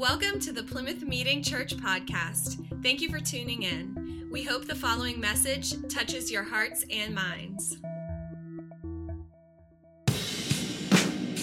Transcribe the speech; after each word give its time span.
Welcome 0.00 0.40
to 0.40 0.52
the 0.54 0.62
Plymouth 0.62 1.02
Meeting 1.02 1.42
Church 1.42 1.76
podcast. 1.76 2.82
Thank 2.82 3.02
you 3.02 3.10
for 3.10 3.20
tuning 3.20 3.64
in. 3.64 4.30
We 4.32 4.42
hope 4.42 4.64
the 4.64 4.74
following 4.74 5.20
message 5.20 5.74
touches 5.90 6.32
your 6.32 6.42
hearts 6.42 6.86
and 6.90 7.14
minds. 7.14 7.76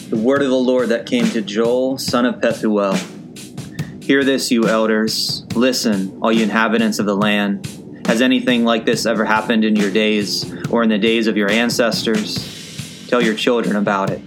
The 0.10 0.18
word 0.18 0.42
of 0.42 0.50
the 0.50 0.56
Lord 0.56 0.90
that 0.90 1.06
came 1.06 1.26
to 1.28 1.42
Joel, 1.44 2.00
son 2.00 2.26
of 2.26 2.42
Pethuel. 2.42 2.96
Hear 4.04 4.24
this, 4.24 4.50
you 4.50 4.68
elders. 4.68 5.46
Listen, 5.54 6.18
all 6.24 6.32
you 6.32 6.42
inhabitants 6.42 6.98
of 6.98 7.06
the 7.06 7.16
land. 7.16 7.68
Has 8.08 8.24
anything 8.24 8.66
like 8.66 8.86
this 8.86 9.06
ever 9.06 9.24
happened 9.24 9.66
in 9.66 9.76
your 9.76 9.92
days 9.92 10.52
or 10.72 10.82
in 10.82 10.90
the 10.90 10.98
days 10.98 11.28
of 11.28 11.38
your 11.38 11.52
ancestors? 11.52 13.08
Tell 13.08 13.22
your 13.22 13.36
children 13.36 13.76
about 13.76 14.10
it. 14.10 14.20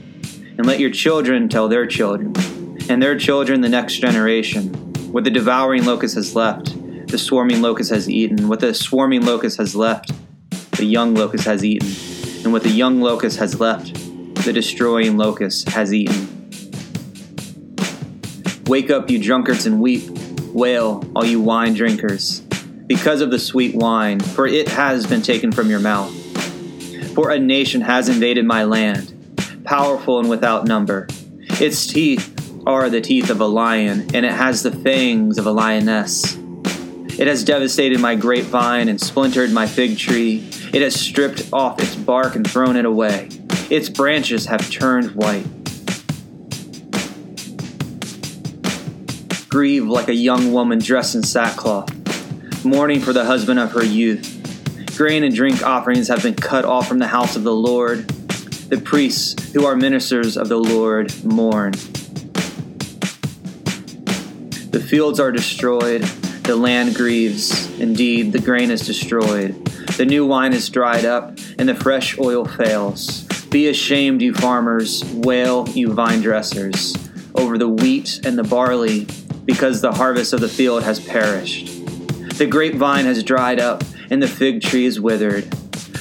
And 0.56 0.66
let 0.66 0.78
your 0.78 0.90
children 0.90 1.48
tell 1.48 1.66
their 1.66 1.84
children 1.84 2.32
and 2.90 3.00
their 3.00 3.16
children 3.16 3.60
the 3.60 3.68
next 3.68 3.98
generation. 3.98 4.74
What 5.12 5.22
the 5.22 5.30
devouring 5.30 5.84
locust 5.84 6.16
has 6.16 6.34
left, 6.34 6.74
the 7.06 7.18
swarming 7.18 7.62
locust 7.62 7.90
has 7.92 8.10
eaten. 8.10 8.48
What 8.48 8.58
the 8.58 8.74
swarming 8.74 9.24
locust 9.24 9.58
has 9.58 9.76
left, 9.76 10.12
the 10.72 10.84
young 10.84 11.14
locust 11.14 11.45
has 11.45 11.64
eaten. 11.64 11.88
And 12.42 12.52
what 12.52 12.64
the 12.64 12.70
young 12.70 13.00
locust 13.00 13.38
has 13.38 13.60
left, 13.60 13.95
the 14.45 14.52
destroying 14.52 15.16
locust 15.16 15.68
has 15.68 15.95
eaten. 15.95 16.50
Wake 18.66 18.90
up, 18.90 19.09
you 19.09 19.20
drunkards, 19.22 19.66
and 19.66 19.80
weep. 19.80 20.10
Wail, 20.52 21.04
all 21.14 21.24
you 21.24 21.40
wine 21.40 21.74
drinkers, 21.74 22.40
because 22.88 23.20
of 23.20 23.30
the 23.30 23.38
sweet 23.38 23.76
wine, 23.76 24.18
for 24.18 24.48
it 24.48 24.68
has 24.68 25.06
been 25.06 25.22
taken 25.22 25.52
from 25.52 25.70
your 25.70 25.78
mouth. 25.78 26.12
For 27.14 27.30
a 27.30 27.38
nation 27.38 27.82
has 27.82 28.09
invaded 28.09 28.45
my 28.46 28.64
land, 28.64 29.62
powerful 29.64 30.18
and 30.18 30.28
without 30.28 30.66
number. 30.66 31.06
Its 31.60 31.87
teeth 31.87 32.29
are 32.71 32.88
the 32.88 33.01
teeth 33.01 33.30
of 33.30 33.40
a 33.40 33.46
lion, 33.46 34.07
and 34.15 34.24
it 34.24 34.30
has 34.30 34.63
the 34.63 34.71
fangs 34.71 35.38
of 35.38 35.46
a 35.46 35.51
lioness. 35.51 36.37
It 37.18 37.27
has 37.27 37.43
devastated 37.43 37.99
my 37.99 38.15
grapevine 38.15 38.88
and 38.88 39.01
splintered 39.01 39.51
my 39.51 39.66
fig 39.66 39.99
tree. 39.99 40.49
It 40.73 40.80
has 40.80 40.99
stripped 40.99 41.52
off 41.52 41.82
its 41.82 41.96
bark 41.96 42.37
and 42.37 42.49
thrown 42.49 42.77
it 42.77 42.85
away. 42.85 43.29
Its 43.71 43.88
branches 43.88 44.46
have 44.46 44.71
turned 44.71 45.10
white. 45.16 45.46
Grieve 49.49 49.87
like 49.87 50.09
a 50.09 50.15
young 50.15 50.52
woman 50.52 50.79
dressed 50.79 51.16
in 51.16 51.24
sackcloth, 51.24 51.93
mourning 52.65 53.01
for 53.01 53.12
the 53.12 53.24
husband 53.24 53.59
of 53.59 53.73
her 53.73 53.84
youth. 53.84 54.37
Grain 54.96 55.24
and 55.24 55.34
drink 55.34 55.65
offerings 55.65 56.07
have 56.07 56.23
been 56.23 56.37
cut 56.37 56.65
off 56.65 56.87
from 56.87 57.01
the 57.01 57.09
house 57.09 57.34
of 57.34 57.43
the 57.43 57.55
Lord. 57.55 58.07
The 58.71 58.80
priests, 58.80 59.52
who 59.52 59.66
are 59.66 59.74
ministers 59.74 60.37
of 60.37 60.49
the 60.49 60.59
Lord, 60.59 61.12
mourn. 61.24 61.74
The 64.71 64.81
fields 64.81 65.19
are 65.19 65.32
destroyed, 65.32 66.03
the 66.44 66.54
land 66.54 66.94
grieves. 66.94 67.69
Indeed, 67.81 68.31
the 68.31 68.38
grain 68.38 68.71
is 68.71 68.87
destroyed. 68.87 69.65
The 69.97 70.04
new 70.04 70.25
wine 70.25 70.53
is 70.53 70.69
dried 70.69 71.04
up, 71.04 71.38
and 71.59 71.69
the 71.69 71.75
fresh 71.75 72.16
oil 72.19 72.44
fails. 72.44 73.25
Be 73.50 73.66
ashamed, 73.66 74.22
you 74.22 74.32
farmers, 74.32 75.04
wail, 75.12 75.69
you 75.71 75.93
vine 75.93 76.21
dressers, 76.21 76.97
over 77.34 77.59
the 77.59 77.69
wheat 77.69 78.21
and 78.25 78.38
the 78.38 78.44
barley, 78.44 79.09
because 79.44 79.81
the 79.81 79.91
harvest 79.91 80.32
of 80.32 80.41
the 80.41 80.49
field 80.49 80.84
has 80.84 81.00
perished. 81.00 81.66
The 82.38 82.47
grapevine 82.47 83.06
has 83.06 83.25
dried 83.25 83.59
up, 83.59 83.82
and 84.09 84.22
the 84.22 84.28
fig 84.28 84.62
tree 84.62 84.87
is 84.87 85.00
withered. 85.00 85.50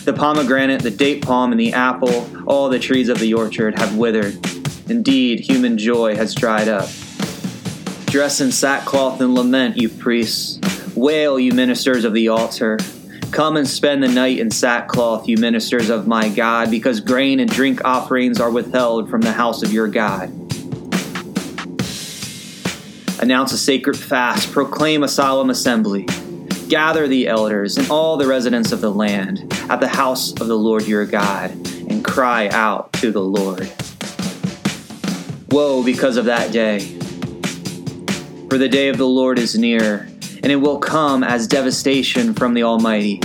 The 0.06 0.14
pomegranate, 0.14 0.84
the 0.84 0.92
date 0.92 1.24
palm, 1.24 1.52
and 1.52 1.60
the 1.60 1.74
apple, 1.74 2.30
all 2.48 2.70
the 2.70 2.78
trees 2.78 3.10
of 3.10 3.18
the 3.18 3.34
orchard, 3.34 3.80
have 3.80 3.98
withered. 3.98 4.38
Indeed, 4.88 5.40
human 5.40 5.80
joy 5.80 6.16
has 6.16 6.36
dried 6.36 6.68
up. 6.68 6.88
Dress 8.10 8.42
in 8.42 8.52
sackcloth 8.52 9.22
and 9.22 9.36
lament, 9.36 9.78
you 9.78 9.88
priests. 9.88 10.60
Wail, 10.96 11.40
you 11.40 11.52
ministers 11.52 12.06
of 12.06 12.14
the 12.14 12.30
altar. 12.30 12.80
Come 13.30 13.56
and 13.56 13.68
spend 13.68 14.02
the 14.02 14.08
night 14.08 14.40
in 14.40 14.50
sackcloth, 14.50 15.28
you 15.28 15.38
ministers 15.38 15.92
of 15.92 16.08
my 16.08 16.28
God, 16.28 16.72
because 16.72 17.02
grain 17.02 17.40
and 17.40 17.48
drink 17.48 17.86
offerings 17.86 18.40
are 18.40 18.50
withheld 18.50 19.12
from 19.12 19.22
the 19.22 19.32
house 19.32 19.62
of 19.62 19.72
your 19.72 19.88
God. 19.88 20.30
Announce 23.22 23.54
a 23.54 23.60
sacred 23.60 23.96
fast, 23.96 24.52
proclaim 24.52 25.04
a 25.04 25.08
solemn 25.08 25.52
assembly. 25.52 26.08
Gather 26.68 27.08
the 27.08 27.28
elders 27.28 27.78
and 27.78 27.92
all 27.92 28.18
the 28.18 28.26
residents 28.26 28.72
of 28.72 28.82
the 28.82 28.92
land 28.92 29.54
at 29.70 29.80
the 29.80 29.88
house 29.88 30.32
of 30.32 30.48
the 30.48 30.58
Lord 30.58 30.88
your 30.88 31.06
God, 31.06 31.52
and 31.88 32.04
cry 32.04 32.48
out 32.48 32.92
to 32.94 33.12
the 33.12 33.22
Lord. 33.22 33.72
Woe 35.52 35.84
because 35.84 36.18
of 36.18 36.26
that 36.26 36.52
day! 36.52 36.99
For 38.50 38.58
the 38.58 38.68
day 38.68 38.88
of 38.88 38.98
the 38.98 39.06
Lord 39.06 39.38
is 39.38 39.56
near, 39.56 40.08
and 40.42 40.52
it 40.52 40.56
will 40.56 40.80
come 40.80 41.24
as 41.24 41.46
devastation 41.46 42.34
from 42.34 42.56
the 42.56 42.64
Almighty. 42.64 43.22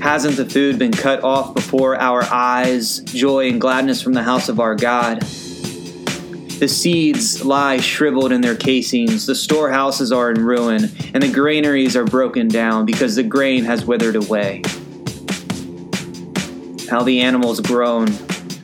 Hasn't 0.00 0.38
the 0.38 0.48
food 0.48 0.78
been 0.78 0.90
cut 0.90 1.22
off 1.22 1.52
before 1.52 2.00
our 2.00 2.22
eyes, 2.22 3.00
joy 3.00 3.50
and 3.50 3.60
gladness 3.60 4.00
from 4.00 4.14
the 4.14 4.22
house 4.22 4.48
of 4.48 4.58
our 4.58 4.74
God? 4.74 5.20
The 5.20 6.66
seeds 6.66 7.44
lie 7.44 7.76
shriveled 7.76 8.32
in 8.32 8.40
their 8.40 8.56
casings, 8.56 9.26
the 9.26 9.34
storehouses 9.34 10.12
are 10.12 10.30
in 10.30 10.42
ruin, 10.42 10.90
and 11.12 11.22
the 11.22 11.30
granaries 11.30 11.94
are 11.94 12.06
broken 12.06 12.48
down 12.48 12.86
because 12.86 13.16
the 13.16 13.24
grain 13.24 13.64
has 13.64 13.84
withered 13.84 14.16
away. 14.16 14.62
How 16.88 17.02
the 17.02 17.20
animals 17.20 17.60
groan, 17.60 18.06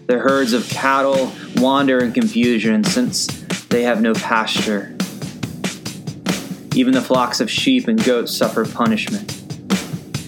the 0.07 0.19
herds 0.19 0.55
of 0.55 0.67
cattle 0.71 1.31
wander 1.57 2.03
in 2.03 2.13
confusion 2.13 2.85
since 2.85 3.27
they 3.69 3.83
have 3.83 4.01
no 4.01 4.15
pasture. 4.15 4.94
Even 6.75 6.93
the 6.93 7.01
flocks 7.01 7.41
of 7.41 7.51
sheep 7.51 7.87
and 7.87 8.03
goats 8.03 8.37
suffer 8.37 8.65
punishment. 8.65 9.41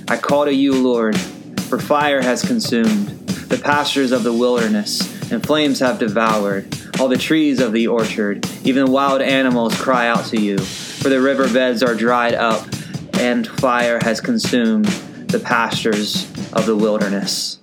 I 0.08 0.16
call 0.16 0.44
to 0.44 0.54
you, 0.54 0.74
Lord, 0.74 1.18
for 1.62 1.78
fire 1.78 2.22
has 2.22 2.42
consumed 2.42 3.08
the 3.48 3.58
pastures 3.58 4.12
of 4.12 4.22
the 4.22 4.32
wilderness, 4.32 5.00
and 5.32 5.44
flames 5.44 5.80
have 5.80 5.98
devoured 5.98 6.72
all 7.00 7.08
the 7.08 7.18
trees 7.18 7.58
of 7.60 7.72
the 7.72 7.88
orchard. 7.88 8.48
Even 8.64 8.92
wild 8.92 9.22
animals 9.22 9.74
cry 9.80 10.06
out 10.06 10.26
to 10.26 10.40
you, 10.40 10.58
for 10.58 11.08
the 11.08 11.20
riverbeds 11.20 11.82
are 11.82 11.96
dried 11.96 12.34
up, 12.34 12.64
and 13.14 13.46
fire 13.46 13.98
has 14.02 14.20
consumed 14.20 14.86
the 15.28 15.40
pastures 15.40 16.30
of 16.52 16.66
the 16.66 16.76
wilderness. 16.76 17.58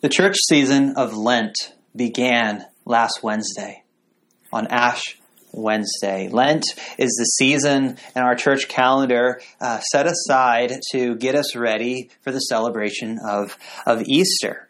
The 0.00 0.08
church 0.08 0.36
season 0.48 0.94
of 0.96 1.14
Lent 1.14 1.74
began 1.94 2.64
last 2.86 3.22
Wednesday 3.22 3.82
on 4.52 4.66
Ash 4.68 5.17
Wednesday. 5.58 6.28
Lent 6.28 6.64
is 6.98 7.10
the 7.18 7.24
season 7.24 7.96
in 8.14 8.22
our 8.22 8.34
church 8.34 8.68
calendar 8.68 9.40
uh, 9.60 9.80
set 9.80 10.06
aside 10.06 10.72
to 10.92 11.16
get 11.16 11.34
us 11.34 11.56
ready 11.56 12.10
for 12.22 12.30
the 12.30 12.40
celebration 12.40 13.18
of, 13.24 13.58
of 13.86 14.02
Easter. 14.02 14.67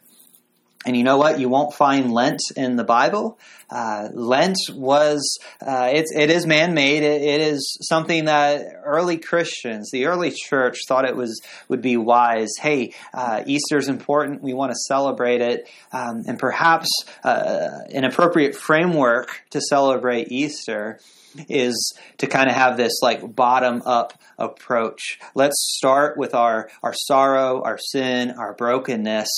And 0.86 0.96
you 0.96 1.02
know 1.02 1.16
what? 1.16 1.40
You 1.40 1.48
won't 1.48 1.74
find 1.74 2.12
Lent 2.12 2.40
in 2.56 2.76
the 2.76 2.84
Bible. 2.84 3.38
Uh, 3.68 4.08
Lent 4.12 4.56
was, 4.72 5.38
uh, 5.60 5.90
it's, 5.92 6.12
it 6.14 6.30
is 6.30 6.46
man 6.46 6.72
made. 6.72 7.02
It, 7.02 7.20
it 7.20 7.40
is 7.40 7.76
something 7.82 8.26
that 8.26 8.80
early 8.84 9.18
Christians, 9.18 9.90
the 9.90 10.06
early 10.06 10.30
church, 10.30 10.78
thought 10.86 11.04
it 11.04 11.16
was 11.16 11.42
would 11.68 11.82
be 11.82 11.96
wise. 11.96 12.52
Hey, 12.60 12.94
uh, 13.12 13.42
is 13.46 13.88
important. 13.88 14.40
We 14.42 14.54
want 14.54 14.70
to 14.70 14.78
celebrate 14.86 15.40
it. 15.40 15.68
Um, 15.92 16.22
and 16.26 16.38
perhaps 16.38 16.88
uh, 17.24 17.68
an 17.92 18.04
appropriate 18.04 18.54
framework 18.54 19.42
to 19.50 19.60
celebrate 19.60 20.30
Easter 20.30 21.00
is 21.49 21.94
to 22.19 22.26
kind 22.26 22.49
of 22.49 22.54
have 22.54 22.76
this 22.76 23.00
like 23.03 23.34
bottom 23.34 23.82
up 23.84 24.15
approach. 24.38 25.19
Let's 25.34 25.56
start 25.76 26.16
with 26.16 26.34
our, 26.34 26.71
our 26.82 26.94
sorrow, 26.94 27.62
our 27.62 27.78
sin, 27.78 28.32
our 28.32 28.54
brokenness. 28.54 29.29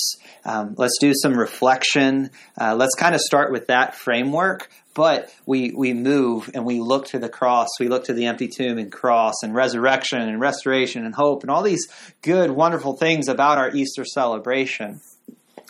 Um, 0.45 0.75
let's 0.77 0.97
do 0.99 1.13
some 1.13 1.37
reflection. 1.37 2.29
Uh, 2.59 2.75
let's 2.75 2.95
kind 2.95 3.15
of 3.15 3.21
start 3.21 3.51
with 3.51 3.67
that 3.67 3.95
framework. 3.95 4.69
But 4.93 5.33
we, 5.45 5.71
we 5.71 5.93
move 5.93 6.51
and 6.53 6.65
we 6.65 6.81
look 6.81 7.07
to 7.07 7.19
the 7.19 7.29
cross. 7.29 7.69
We 7.79 7.87
look 7.87 8.05
to 8.05 8.13
the 8.13 8.25
empty 8.25 8.49
tomb 8.49 8.77
and 8.77 8.91
cross 8.91 9.35
and 9.41 9.55
resurrection 9.55 10.21
and 10.21 10.39
restoration 10.39 11.05
and 11.05 11.15
hope 11.15 11.43
and 11.43 11.49
all 11.49 11.63
these 11.63 11.87
good, 12.21 12.51
wonderful 12.51 12.97
things 12.97 13.29
about 13.29 13.57
our 13.57 13.73
Easter 13.73 14.03
celebration 14.03 14.99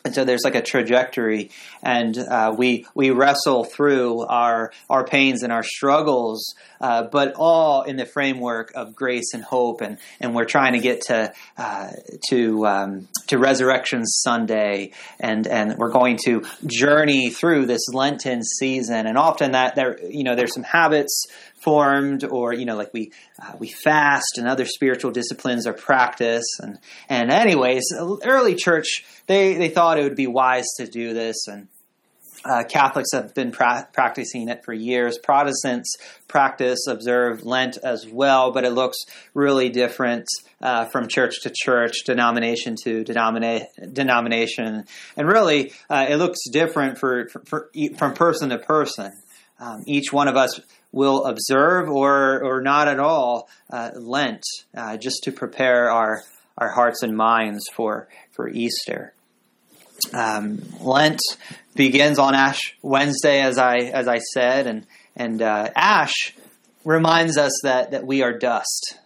and 0.04 0.16
so 0.16 0.24
there's 0.26 0.44
like 0.44 0.56
a 0.56 0.62
trajectory 0.62 1.52
and 1.84 2.18
uh, 2.18 2.54
we 2.58 2.86
we 2.96 3.12
wrestle 3.12 3.64
through 3.64 4.22
our 4.22 4.72
our 4.90 5.06
pains 5.06 5.44
and 5.44 5.52
our 5.52 5.64
struggles 5.64 6.56
uh, 6.80 7.04
but 7.04 7.34
all 7.36 7.84
in 7.84 7.98
the 7.98 8.06
framework 8.06 8.72
of 8.76 8.96
grace 8.96 9.34
and 9.34 9.44
hope 9.44 9.82
and 9.82 9.98
and 10.20 10.34
we're 10.36 10.46
trying 10.46 10.74
to 10.74 10.80
get 10.80 11.02
to 11.02 11.32
uh, 11.58 11.90
to 12.30 12.66
um, 12.66 13.08
to 13.28 13.38
resurrection 13.38 14.06
sunday 14.06 14.92
and 15.20 15.48
and 15.48 15.78
we're 15.78 15.92
going 15.92 16.18
to 16.26 16.44
journey 16.66 17.30
through 17.30 17.66
this 17.66 17.88
lenten 17.94 18.44
season. 18.44 19.08
And 19.08 19.18
often 19.18 19.52
that 19.52 19.76
there 19.76 20.00
you 20.04 20.24
know 20.24 20.36
there's 20.36 20.54
some 20.54 20.64
habits 20.64 21.26
formed 21.64 22.24
or 22.24 22.54
you 22.54 22.66
know 22.66 22.76
like 22.76 22.94
we 22.94 23.12
uh, 23.42 23.54
we 23.60 23.70
fast 23.70 24.38
and 24.38 24.48
other 24.48 24.66
spiritual 24.66 25.12
disciplines 25.12 25.68
are 25.68 25.74
practiced 25.74 26.60
and 26.62 26.80
and 27.08 27.32
anyways 27.32 27.84
early 28.24 28.56
church 28.56 29.04
they 29.28 29.56
they 29.56 29.70
thought 29.70 30.00
it 30.00 30.04
would 30.04 30.16
be 30.16 30.28
wise 30.28 30.68
to 30.78 30.88
do 30.88 31.14
this 31.14 31.48
and 31.48 31.68
Uh, 32.44 32.64
Catholics 32.64 33.12
have 33.14 33.36
been 33.36 33.52
pra- 33.52 33.88
practicing 33.94 34.50
it 34.50 34.66
for 34.66 34.74
years. 34.74 35.20
Protestants 35.20 35.90
practice, 36.28 36.88
observe 36.88 37.44
Lent 37.44 37.78
as 37.84 38.08
well, 38.08 38.52
but 38.52 38.64
it 38.64 38.72
looks 38.72 38.98
really 39.36 39.70
different 39.70 40.26
uh, 40.60 40.86
from 40.92 41.08
church 41.08 41.36
to 41.44 41.52
church, 41.54 41.94
denomination 42.04 42.76
to 42.84 43.04
denomina- 43.04 43.68
denomination. 43.94 44.86
And 45.16 45.28
really, 45.28 45.72
uh, 45.88 46.08
it 46.10 46.18
looks 46.18 46.40
different 46.52 46.98
for, 46.98 47.30
for, 47.30 47.42
for, 47.46 47.70
from 48.00 48.14
person 48.16 48.50
to 48.50 48.58
person. 48.58 49.12
Um, 49.60 49.84
each 49.86 50.12
one 50.12 50.28
of 50.28 50.36
us 50.36 50.60
will 50.92 51.26
observe 51.26 51.90
or, 51.90 52.44
or 52.44 52.62
not 52.62 52.88
at 52.88 53.00
all 53.00 53.50
uh, 53.70 53.92
Lent 53.96 54.44
uh, 54.76 54.98
just 54.98 55.24
to 55.24 55.32
prepare 55.32 55.90
our, 55.90 56.24
our 56.58 56.70
hearts 56.70 57.04
and 57.04 57.16
minds 57.16 57.64
for, 57.74 58.08
for 58.32 58.50
Easter. 58.50 59.14
Um, 60.14 60.62
Lent 60.82 61.22
begins 61.76 62.20
on 62.20 62.36
Ash 62.36 62.76
Wednesday, 62.82 63.42
as 63.42 63.58
I 63.58 63.78
as 63.78 64.08
I 64.08 64.18
said, 64.18 64.68
and 64.68 64.86
and 65.16 65.42
uh, 65.42 65.70
Ash 65.76 66.34
reminds 66.84 67.38
us 67.38 67.52
that 67.64 67.92
that 67.92 68.06
we 68.06 68.24
are 68.24 68.38
dust, 68.38 68.98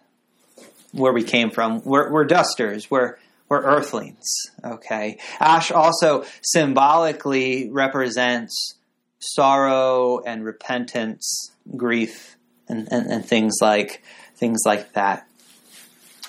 where 0.94 1.14
we 1.14 1.24
came 1.24 1.52
from. 1.52 1.82
We're, 1.84 2.12
we're 2.12 2.24
dusters. 2.24 2.90
We're 2.90 3.18
we're 3.50 3.64
earthlings. 3.64 4.26
Okay. 4.64 5.20
Ash 5.40 5.72
also 5.72 6.26
symbolically 6.42 7.70
represents 7.70 8.76
sorrow 9.20 10.22
and 10.26 10.44
repentance, 10.44 11.52
grief, 11.76 12.36
and, 12.68 12.88
and, 12.92 13.12
and 13.12 13.26
things 13.26 13.56
like 13.62 14.04
things 14.36 14.62
like 14.66 14.94
that. 14.94 15.28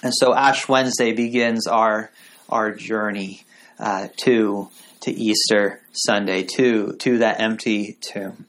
And 0.02 0.12
so 0.14 0.34
Ash 0.34 0.68
Wednesday 0.68 1.12
begins 1.12 1.66
our 1.66 2.10
our 2.48 2.72
journey 2.72 3.44
uh, 3.78 4.08
to 4.18 4.68
to 5.00 5.10
Easter 5.10 5.80
Sunday, 5.92 6.42
to 6.56 6.94
to 6.94 7.18
that 7.18 7.40
empty 7.40 7.96
tomb. 8.00 8.46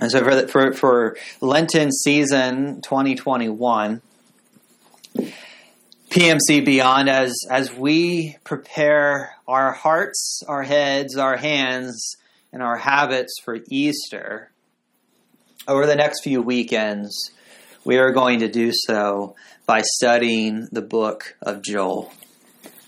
And 0.00 0.10
so 0.10 0.24
for 0.24 0.34
the, 0.34 0.48
for 0.48 0.72
for 0.72 1.16
Lenten 1.40 1.92
season 1.92 2.80
2021, 2.80 4.00
PMC 6.10 6.64
Beyond, 6.64 7.08
as 7.08 7.34
as 7.50 7.72
we 7.72 8.36
prepare 8.44 9.36
our 9.46 9.72
hearts, 9.72 10.42
our 10.48 10.62
heads, 10.62 11.16
our 11.16 11.36
hands, 11.36 12.16
and 12.52 12.62
our 12.62 12.76
habits 12.76 13.34
for 13.44 13.58
Easter, 13.68 14.49
over 15.68 15.86
the 15.86 15.96
next 15.96 16.22
few 16.22 16.42
weekends, 16.42 17.30
we 17.84 17.98
are 17.98 18.12
going 18.12 18.40
to 18.40 18.48
do 18.48 18.72
so 18.72 19.36
by 19.66 19.82
studying 19.82 20.68
the 20.72 20.82
book 20.82 21.36
of 21.42 21.62
Joel 21.62 22.12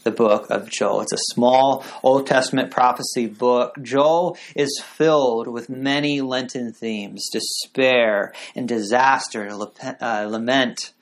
the 0.02 0.10
book 0.10 0.50
of 0.50 0.68
Joel. 0.68 1.02
It's 1.02 1.12
a 1.12 1.32
small 1.32 1.84
Old 2.02 2.26
Testament 2.26 2.70
prophecy 2.70 3.26
book. 3.26 3.76
Joel 3.82 4.36
is 4.56 4.82
filled 4.84 5.48
with 5.48 5.68
many 5.68 6.20
Lenten 6.20 6.72
themes 6.72 7.28
despair 7.32 8.32
and 8.54 8.68
disaster, 8.68 9.48
uh, 9.50 10.26
lament, 10.28 10.92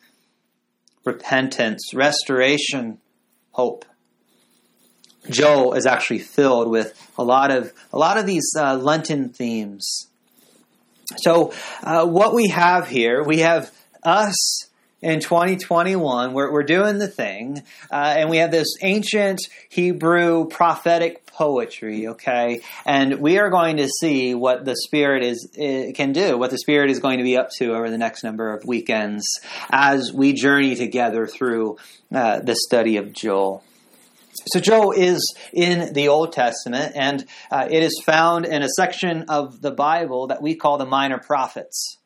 repentance, 1.05 1.94
restoration, 1.94 2.99
hope. 3.52 3.84
Joel 5.28 5.75
is 5.75 5.87
actually 5.87 6.20
filled 6.20 6.69
with 6.69 7.11
a 7.19 7.25
lot 7.25 7.50
of 7.50 7.72
a 7.93 7.99
lot 7.99 8.17
of 8.17 8.26
these 8.26 8.50
uh, 8.56 8.76
Lenten 8.76 9.28
themes. 9.28 10.10
So, 11.17 11.53
uh, 11.83 12.07
what 12.07 12.35
we 12.35 12.49
have 12.49 12.89
here, 12.89 13.23
we 13.23 13.39
have 13.39 13.71
us 14.03 14.71
in 15.03 15.21
2021. 15.21 16.33
We're, 16.33 16.53
we're 16.53 16.62
doing 16.62 16.99
the 16.99 17.09
thing, 17.09 17.62
uh, 17.91 18.15
and 18.19 18.31
we 18.31 18.39
have 18.39 18.51
this 18.51 18.77
ancient 18.83 19.41
Hebrew 19.69 20.47
prophetic 20.49 21.27
poetry, 21.27 22.09
okay? 22.09 22.61
And 22.85 23.21
we 23.21 23.39
are 23.39 23.51
going 23.51 23.79
to 23.79 23.89
see 23.89 24.35
what 24.35 24.65
the 24.65 24.77
Spirit 24.77 25.23
is 25.23 25.49
can 25.95 26.12
do, 26.12 26.37
what 26.37 26.51
the 26.51 26.59
Spirit 26.59 26.91
is 26.91 26.99
going 26.99 27.19
to 27.19 27.25
be 27.25 27.37
up 27.37 27.51
to 27.59 27.75
over 27.75 27.91
the 27.91 27.99
next 27.99 28.23
number 28.23 28.53
of 28.53 28.65
weekends 28.65 29.25
as 29.71 30.13
we 30.13 30.33
journey 30.33 30.75
together 30.75 31.27
through 31.27 31.79
uh, 32.13 32.41
the 32.41 32.55
study 32.55 32.97
of 32.99 33.13
Joel. 33.13 33.65
So 34.53 34.61
Joel 34.61 34.93
is 34.93 35.35
in 35.53 35.93
the 35.93 36.09
Old 36.09 36.32
Testament, 36.32 36.93
and 36.94 37.25
uh, 37.50 37.69
it 37.71 37.82
is 37.82 38.00
found 38.05 38.47
in 38.47 38.62
a 38.62 38.69
section 38.69 39.25
of 39.29 39.61
the 39.61 39.71
Bible 39.71 40.29
that 40.29 40.43
we 40.43 40.55
call 40.55 40.79
the 40.79 40.87
Minor 40.87 41.19
Prophets. 41.19 41.99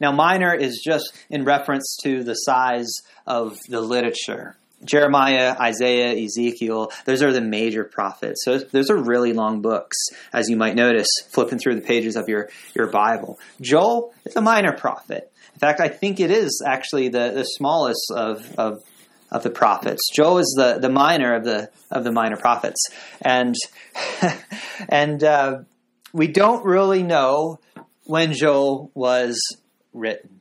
Now, 0.00 0.12
minor 0.12 0.54
is 0.54 0.80
just 0.84 1.12
in 1.28 1.44
reference 1.44 1.96
to 2.02 2.22
the 2.22 2.34
size 2.34 2.92
of 3.26 3.58
the 3.68 3.80
literature. 3.80 4.56
Jeremiah, 4.84 5.56
Isaiah, 5.60 6.24
Ezekiel, 6.24 6.92
those 7.04 7.22
are 7.22 7.32
the 7.32 7.40
major 7.40 7.82
prophets. 7.82 8.44
So 8.44 8.58
those 8.58 8.90
are 8.90 8.96
really 8.96 9.32
long 9.32 9.60
books, 9.60 9.96
as 10.32 10.48
you 10.48 10.56
might 10.56 10.76
notice, 10.76 11.08
flipping 11.30 11.58
through 11.58 11.74
the 11.74 11.80
pages 11.80 12.14
of 12.14 12.28
your, 12.28 12.48
your 12.76 12.86
Bible. 12.86 13.40
Joel 13.60 14.14
is 14.24 14.36
a 14.36 14.40
minor 14.40 14.72
prophet. 14.72 15.32
In 15.54 15.58
fact, 15.58 15.80
I 15.80 15.88
think 15.88 16.20
it 16.20 16.30
is 16.30 16.62
actually 16.64 17.08
the, 17.08 17.32
the 17.34 17.42
smallest 17.42 18.12
of, 18.14 18.54
of, 18.56 18.84
of 19.30 19.42
the 19.42 19.50
prophets. 19.50 20.02
Joel 20.14 20.38
is 20.38 20.54
the, 20.56 20.78
the 20.80 20.88
minor 20.88 21.34
of 21.34 21.44
the 21.44 21.70
of 21.90 22.04
the 22.04 22.12
minor 22.12 22.36
prophets. 22.36 22.86
And 23.20 23.54
and 24.88 25.22
uh, 25.22 25.60
we 26.12 26.28
don't 26.28 26.64
really 26.64 27.02
know 27.02 27.60
when 28.04 28.32
Joel 28.32 28.90
was 28.94 29.40
written. 29.92 30.40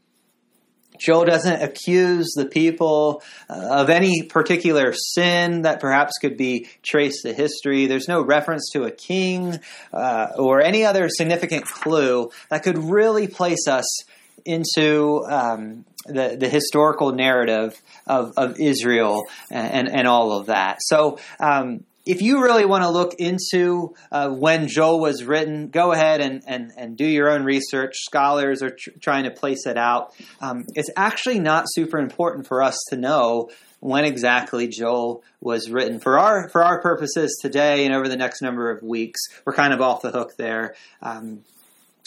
Joel 0.99 1.25
doesn't 1.25 1.61
accuse 1.61 2.33
the 2.35 2.45
people 2.45 3.21
uh, 3.49 3.53
of 3.53 3.89
any 3.89 4.23
particular 4.23 4.93
sin 4.93 5.61
that 5.61 5.79
perhaps 5.79 6.13
could 6.19 6.37
be 6.37 6.67
traced 6.81 7.21
to 7.23 7.33
history. 7.33 7.85
There's 7.85 8.07
no 8.07 8.23
reference 8.23 8.71
to 8.73 8.85
a 8.85 8.91
king 8.91 9.59
uh, 9.93 10.27
or 10.37 10.61
any 10.61 10.85
other 10.85 11.07
significant 11.09 11.65
clue 11.65 12.31
that 12.49 12.63
could 12.63 12.77
really 12.77 13.27
place 13.27 13.67
us 13.67 13.85
into 14.43 15.23
um, 15.29 15.85
the, 16.07 16.37
the 16.39 16.49
historical 16.49 17.11
narrative 17.13 17.79
of, 18.05 18.33
of 18.37 18.59
Israel 18.59 19.23
and, 19.51 19.89
and 19.89 20.07
all 20.07 20.31
of 20.33 20.47
that. 20.47 20.77
So, 20.81 21.19
um, 21.39 21.83
if 22.07 22.21
you 22.21 22.41
really 22.41 22.65
want 22.65 22.83
to 22.83 22.89
look 22.89 23.15
into 23.15 23.93
uh, 24.11 24.29
when 24.29 24.69
Joel 24.69 25.01
was 25.01 25.25
written, 25.25 25.67
go 25.67 25.91
ahead 25.91 26.21
and, 26.21 26.41
and, 26.47 26.71
and 26.77 26.97
do 26.97 27.05
your 27.05 27.29
own 27.29 27.43
research. 27.43 27.95
Scholars 27.97 28.63
are 28.63 28.69
tr- 28.69 28.91
trying 29.01 29.25
to 29.25 29.31
place 29.31 29.65
it 29.65 29.77
out. 29.77 30.15
Um, 30.39 30.63
it's 30.73 30.89
actually 30.95 31.39
not 31.39 31.65
super 31.67 31.97
important 31.97 32.47
for 32.47 32.63
us 32.63 32.77
to 32.89 32.95
know 32.95 33.49
when 33.79 34.05
exactly 34.05 34.67
Joel 34.67 35.23
was 35.41 35.69
written. 35.69 35.99
For 35.99 36.17
our 36.17 36.49
for 36.49 36.63
our 36.63 36.81
purposes 36.81 37.37
today 37.41 37.85
and 37.85 37.93
over 37.93 38.07
the 38.07 38.17
next 38.17 38.41
number 38.41 38.71
of 38.71 38.81
weeks, 38.81 39.19
we're 39.45 39.53
kind 39.53 39.73
of 39.73 39.81
off 39.81 40.01
the 40.01 40.11
hook 40.11 40.35
there. 40.37 40.75
Um, 41.01 41.43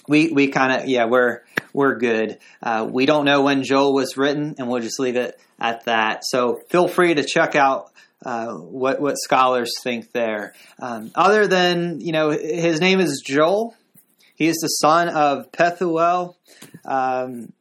we 0.08 0.30
we 0.30 0.48
kind 0.48 0.72
of 0.72 0.88
yeah 0.88 1.06
we're 1.06 1.42
we're 1.72 1.96
good. 1.96 2.38
Uh, 2.62 2.88
we 2.90 3.06
don't 3.06 3.24
know 3.24 3.42
when 3.42 3.62
Joel 3.62 3.94
was 3.94 4.16
written, 4.16 4.56
and 4.58 4.68
we'll 4.68 4.82
just 4.82 4.98
leave 4.98 5.16
it 5.16 5.38
at 5.58 5.84
that. 5.84 6.24
So 6.24 6.60
feel 6.68 6.88
free 6.88 7.14
to 7.14 7.24
check 7.24 7.54
out 7.54 7.90
uh, 8.24 8.52
what 8.54 9.00
what 9.00 9.16
scholars 9.18 9.72
think 9.82 10.12
there. 10.12 10.54
Um, 10.78 11.10
other 11.14 11.46
than 11.46 12.00
you 12.00 12.12
know, 12.12 12.30
his 12.30 12.80
name 12.80 13.00
is 13.00 13.22
Joel. 13.24 13.74
He 14.34 14.46
is 14.46 14.56
the 14.56 14.68
son 14.68 15.08
of 15.08 15.52
Pethuel. 15.52 16.34
Um, 16.84 17.52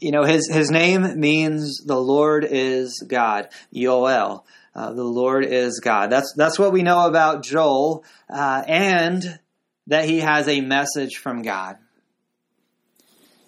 you 0.00 0.10
know, 0.10 0.24
his 0.24 0.50
his 0.52 0.70
name 0.70 1.18
means 1.20 1.82
the 1.84 2.00
Lord 2.00 2.44
is 2.48 3.04
God. 3.06 3.48
Yoel. 3.74 4.42
Uh, 4.74 4.92
the 4.92 5.04
Lord 5.04 5.44
is 5.44 5.80
God. 5.80 6.10
That's 6.10 6.32
that's 6.36 6.58
what 6.58 6.72
we 6.72 6.82
know 6.82 7.06
about 7.06 7.44
Joel, 7.44 8.04
uh, 8.28 8.64
and 8.66 9.38
that 9.86 10.04
he 10.04 10.20
has 10.20 10.48
a 10.48 10.60
message 10.60 11.16
from 11.16 11.42
God. 11.42 11.76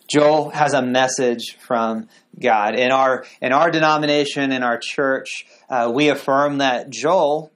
Joel 0.08 0.50
has 0.50 0.74
a 0.74 0.82
message 0.82 1.56
from 1.60 2.08
God. 2.40 2.76
In 2.76 2.90
our 2.90 3.24
in 3.40 3.52
our 3.52 3.70
denomination, 3.70 4.52
in 4.52 4.62
our 4.62 4.78
church, 4.78 5.46
uh, 5.68 5.90
we 5.94 6.08
affirm 6.08 6.58
that 6.58 6.90
Joel 6.90 7.50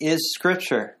is 0.00 0.32
Scripture. 0.34 0.96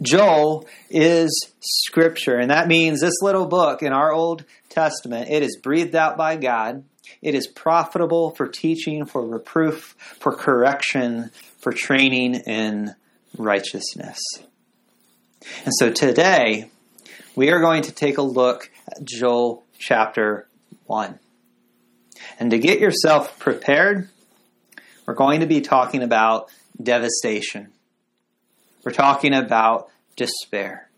Joel 0.00 0.68
is 0.90 1.52
Scripture, 1.60 2.36
and 2.36 2.50
that 2.50 2.68
means 2.68 3.00
this 3.00 3.22
little 3.22 3.46
book 3.46 3.82
in 3.82 3.92
our 3.92 4.12
Old 4.12 4.44
Testament 4.68 5.30
it 5.30 5.42
is 5.42 5.58
breathed 5.62 5.94
out 5.94 6.16
by 6.16 6.36
God. 6.36 6.84
It 7.22 7.34
is 7.34 7.46
profitable 7.46 8.34
for 8.34 8.46
teaching, 8.46 9.06
for 9.06 9.24
reproof, 9.26 9.94
for 9.98 10.34
correction, 10.34 11.30
for 11.58 11.72
training 11.72 12.34
in 12.34 12.94
righteousness. 13.38 14.20
And 15.64 15.72
so 15.78 15.90
today, 15.90 16.70
we 17.34 17.50
are 17.50 17.60
going 17.60 17.82
to 17.82 17.92
take 17.92 18.18
a 18.18 18.22
look 18.22 18.70
at 18.88 19.04
Joel 19.04 19.64
chapter 19.78 20.48
1. 20.86 21.18
And 22.38 22.50
to 22.50 22.58
get 22.58 22.80
yourself 22.80 23.38
prepared, 23.38 24.08
we're 25.06 25.14
going 25.14 25.40
to 25.40 25.46
be 25.46 25.60
talking 25.60 26.02
about 26.02 26.50
devastation. 26.82 27.72
We're 28.84 28.92
talking 28.92 29.34
about 29.34 29.90
despair. 30.16 30.88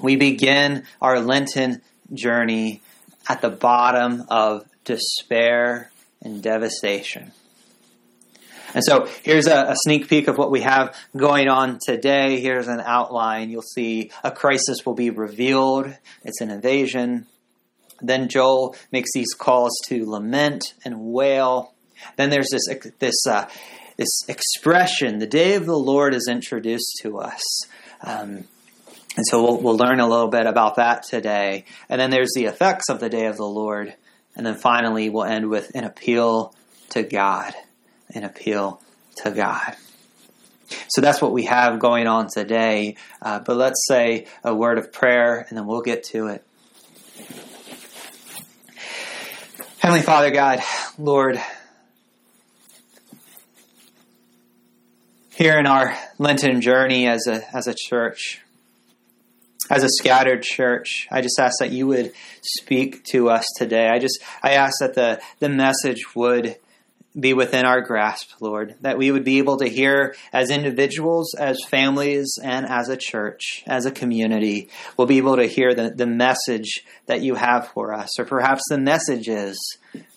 We 0.00 0.16
begin 0.16 0.84
our 1.00 1.20
Lenten 1.20 1.82
journey 2.12 2.82
at 3.28 3.40
the 3.40 3.50
bottom 3.50 4.24
of 4.28 4.66
despair 4.84 5.90
and 6.22 6.42
devastation. 6.42 7.32
And 8.76 8.84
so 8.84 9.08
here's 9.22 9.46
a, 9.46 9.70
a, 9.70 9.74
sneak 9.74 10.06
peek 10.06 10.28
of 10.28 10.36
what 10.36 10.50
we 10.50 10.60
have 10.60 10.94
going 11.16 11.48
on 11.48 11.78
today. 11.82 12.40
Here's 12.40 12.68
an 12.68 12.80
outline. 12.80 13.48
You'll 13.48 13.62
see 13.62 14.10
a 14.22 14.30
crisis 14.30 14.84
will 14.84 14.92
be 14.92 15.08
revealed. 15.08 15.96
It's 16.24 16.42
an 16.42 16.50
invasion. 16.50 17.26
Then 18.02 18.28
Joel 18.28 18.76
makes 18.92 19.08
these 19.14 19.32
calls 19.32 19.72
to 19.86 20.04
lament 20.04 20.74
and 20.84 21.00
wail. 21.00 21.72
Then 22.16 22.28
there's 22.28 22.50
this 22.50 22.92
this 22.98 23.26
uh, 23.26 23.48
this 23.96 24.10
expression. 24.28 25.20
The 25.20 25.26
day 25.26 25.54
of 25.54 25.64
the 25.64 25.78
Lord 25.78 26.12
is 26.12 26.28
introduced 26.30 26.98
to 27.00 27.16
us. 27.16 27.42
Um, 28.02 28.44
and 29.16 29.24
so 29.26 29.42
we'll, 29.42 29.62
we'll 29.62 29.78
learn 29.78 30.00
a 30.00 30.06
little 30.06 30.28
bit 30.28 30.44
about 30.44 30.76
that 30.76 31.02
today. 31.04 31.64
And 31.88 31.98
then 31.98 32.10
there's 32.10 32.34
the 32.36 32.44
effects 32.44 32.90
of 32.90 33.00
the 33.00 33.08
day 33.08 33.24
of 33.24 33.38
the 33.38 33.46
Lord. 33.46 33.94
And 34.36 34.44
then 34.44 34.56
finally, 34.56 35.08
we'll 35.08 35.24
end 35.24 35.48
with 35.48 35.74
an 35.74 35.84
appeal 35.84 36.54
to 36.90 37.02
God 37.02 37.54
an 38.14 38.24
appeal 38.24 38.80
to 39.16 39.30
God. 39.30 39.76
So 40.88 41.00
that's 41.00 41.22
what 41.22 41.32
we 41.32 41.44
have 41.44 41.78
going 41.78 42.06
on 42.06 42.28
today. 42.28 42.96
Uh, 43.22 43.40
but 43.40 43.56
let's 43.56 43.86
say 43.86 44.26
a 44.42 44.54
word 44.54 44.78
of 44.78 44.92
prayer 44.92 45.46
and 45.48 45.56
then 45.56 45.66
we'll 45.66 45.82
get 45.82 46.04
to 46.04 46.28
it. 46.28 46.44
Heavenly 49.78 50.02
Father 50.02 50.32
God, 50.32 50.60
Lord, 50.98 51.40
here 55.30 55.58
in 55.58 55.66
our 55.66 55.96
Lenten 56.18 56.60
journey 56.60 57.06
as 57.06 57.26
a, 57.28 57.56
as 57.56 57.68
a 57.68 57.74
church, 57.74 58.40
as 59.70 59.84
a 59.84 59.88
scattered 59.88 60.42
church, 60.42 61.06
I 61.10 61.20
just 61.20 61.38
ask 61.38 61.58
that 61.60 61.70
you 61.70 61.86
would 61.86 62.12
speak 62.42 63.04
to 63.10 63.30
us 63.30 63.44
today. 63.56 63.88
I 63.88 63.98
just 63.98 64.22
I 64.42 64.52
ask 64.52 64.74
that 64.80 64.94
the 64.94 65.20
the 65.40 65.48
message 65.48 66.14
would 66.14 66.56
be 67.18 67.32
within 67.32 67.64
our 67.64 67.80
grasp, 67.80 68.30
Lord, 68.40 68.74
that 68.82 68.98
we 68.98 69.10
would 69.10 69.24
be 69.24 69.38
able 69.38 69.56
to 69.58 69.68
hear 69.68 70.14
as 70.32 70.50
individuals, 70.50 71.34
as 71.34 71.58
families, 71.68 72.38
and 72.42 72.66
as 72.66 72.88
a 72.88 72.96
church, 72.96 73.64
as 73.66 73.86
a 73.86 73.90
community, 73.90 74.68
we'll 74.96 75.06
be 75.06 75.18
able 75.18 75.36
to 75.36 75.46
hear 75.46 75.74
the, 75.74 75.90
the 75.90 76.06
message 76.06 76.84
that 77.06 77.22
you 77.22 77.34
have 77.34 77.68
for 77.68 77.94
us, 77.94 78.18
or 78.18 78.24
perhaps 78.24 78.62
the 78.68 78.78
messages 78.78 79.58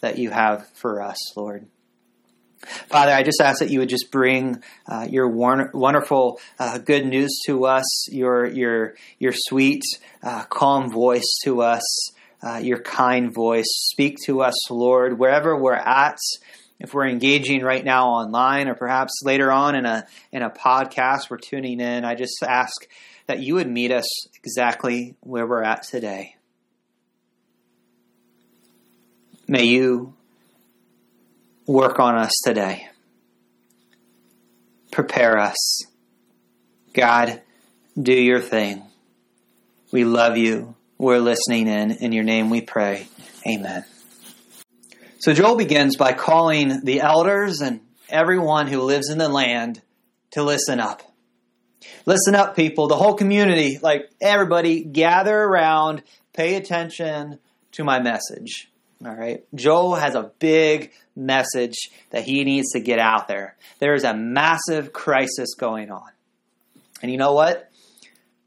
that 0.02 0.18
you 0.18 0.30
have 0.30 0.68
for 0.74 1.02
us, 1.02 1.18
Lord. 1.38 1.66
Father, 2.88 3.14
I 3.14 3.24
just 3.24 3.40
ask 3.40 3.60
that 3.60 3.70
you 3.70 3.80
would 3.80 3.90
just 3.90 4.12
bring 4.12 4.62
uh, 4.86 5.08
your 5.10 5.30
wonderful 5.30 6.42
uh, 6.60 6.78
good 6.78 7.06
news 7.06 7.40
to 7.46 7.66
us, 7.66 8.12
your 8.12 8.46
your 8.46 8.96
your 9.18 9.32
sweet, 9.34 9.82
uh, 10.22 10.44
calm 10.44 10.92
voice 10.92 11.38
to 11.46 11.62
us, 11.62 12.12
uh, 12.44 12.58
your 12.58 12.82
kind 12.82 13.34
voice. 13.34 13.68
Speak 13.92 14.18
to 14.26 14.42
us, 14.42 14.70
Lord, 14.70 15.18
wherever 15.18 15.56
we're 15.56 15.74
at 15.74 16.18
if 16.80 16.94
we're 16.94 17.08
engaging 17.08 17.62
right 17.62 17.84
now 17.84 18.10
online 18.10 18.68
or 18.68 18.74
perhaps 18.74 19.22
later 19.24 19.52
on 19.52 19.76
in 19.76 19.86
a 19.86 20.08
in 20.32 20.42
a 20.42 20.50
podcast 20.50 21.30
we're 21.30 21.38
tuning 21.38 21.80
in 21.80 22.06
i 22.06 22.16
just 22.16 22.42
ask 22.44 22.88
that 23.30 23.44
you 23.44 23.54
would 23.54 23.70
meet 23.70 23.92
us 23.92 24.08
exactly 24.38 25.16
where 25.20 25.46
we're 25.46 25.62
at 25.62 25.84
today. 25.84 26.36
May 29.48 29.66
you 29.66 30.16
work 31.68 32.00
on 32.00 32.16
us 32.16 32.32
today. 32.44 32.88
Prepare 34.92 35.38
us. 35.38 35.84
God 36.92 37.44
do 38.02 38.16
your 38.16 38.42
thing. 38.42 38.82
We 39.92 40.06
love 40.06 40.36
you. 40.36 40.76
We're 40.98 41.20
listening 41.20 41.68
in. 41.68 41.92
In 41.92 42.12
your 42.12 42.24
name 42.24 42.50
we 42.50 42.62
pray. 42.62 43.08
Amen 43.46 43.86
so 45.20 45.34
Joel 45.34 45.58
begins 45.58 45.98
by 45.98 46.14
calling 46.14 46.84
the 46.84 47.02
elders 47.02 47.60
and 47.60 47.82
everyone 48.08 48.68
who 48.68 48.82
lives 48.82 49.10
in 49.10 49.18
the 49.18 49.28
land 49.28 49.82
to 50.32 50.44
listen 50.44 50.80
up. 50.80 51.04
Listen 52.06 52.36
up, 52.36 52.56
people, 52.56 52.88
the 52.88 52.96
whole 52.96 53.16
community, 53.16 53.80
like 53.82 54.10
everybody, 54.22 54.84
gather 54.84 55.38
around, 55.38 56.04
pay 56.34 56.56
attention 56.56 57.40
to 57.74 57.84
my 57.84 58.00
message. 58.00 58.72
All 59.06 59.14
right. 59.14 59.44
Joel 59.54 59.96
has 59.96 60.16
a 60.16 60.32
big 60.40 60.92
message 61.16 61.90
that 62.12 62.24
he 62.24 62.44
needs 62.46 62.72
to 62.72 62.80
get 62.80 63.00
out 63.00 63.28
there. 63.28 63.58
There 63.80 63.94
is 63.94 64.06
a 64.06 64.14
massive 64.14 64.94
crisis 64.94 65.54
going 65.56 65.92
on. 65.92 66.10
And 67.02 67.12
you 67.12 67.18
know 67.18 67.34
what? 67.34 67.70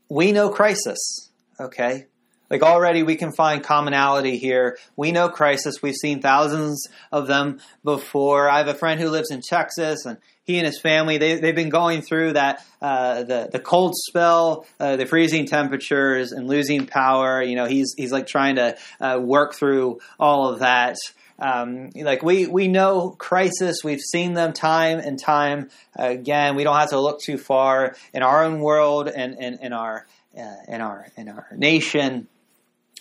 We 0.09 0.33
know 0.33 0.49
crisis, 0.49 1.31
okay? 1.61 2.07
Like 2.52 2.62
already 2.62 3.02
we 3.02 3.16
can 3.16 3.32
find 3.32 3.64
commonality 3.64 4.37
here. 4.37 4.76
We 4.94 5.11
know 5.11 5.30
crisis. 5.30 5.80
We've 5.82 5.94
seen 5.94 6.21
thousands 6.21 6.87
of 7.11 7.26
them 7.26 7.61
before. 7.82 8.50
I 8.50 8.59
have 8.59 8.68
a 8.68 8.75
friend 8.75 9.00
who 9.00 9.09
lives 9.09 9.30
in 9.30 9.40
Texas 9.40 10.04
and 10.04 10.18
he 10.44 10.59
and 10.59 10.66
his 10.66 10.78
family 10.78 11.18
they, 11.18 11.37
they've 11.37 11.54
been 11.54 11.71
going 11.71 12.02
through 12.02 12.35
that 12.35 12.62
uh, 12.82 13.23
the 13.23 13.49
the 13.50 13.59
cold 13.59 13.94
spell 13.97 14.66
uh, 14.78 14.97
the 14.97 15.06
freezing 15.06 15.47
temperatures 15.47 16.32
and 16.32 16.47
losing 16.47 16.85
power 16.85 17.40
you 17.40 17.54
know 17.54 17.66
he's 17.66 17.94
he's 17.97 18.12
like 18.12 18.26
trying 18.26 18.56
to 18.56 18.76
uh, 19.00 19.18
work 19.23 19.54
through 19.54 20.00
all 20.18 20.49
of 20.49 20.59
that 20.59 20.97
um, 21.38 21.90
like 21.94 22.25
we 22.25 22.49
we 22.49 22.66
know 22.66 23.11
crisis 23.11 23.78
we've 23.85 24.00
seen 24.00 24.35
them 24.35 24.52
time 24.52 24.99
and 24.99 25.16
time 25.16 25.71
again 25.94 26.56
we 26.56 26.64
don't 26.64 26.76
have 26.76 26.90
to 26.90 27.00
look 27.00 27.21
too 27.21 27.38
far 27.38 27.94
in 28.12 28.25
our 28.25 28.44
own 28.44 28.59
world 28.59 29.09
and 29.09 29.38
in 29.38 29.73
our 29.73 30.06
uh, 30.37 30.56
in 30.66 30.80
our 30.80 31.06
in 31.16 31.28
our 31.28 31.47
nation 31.56 32.26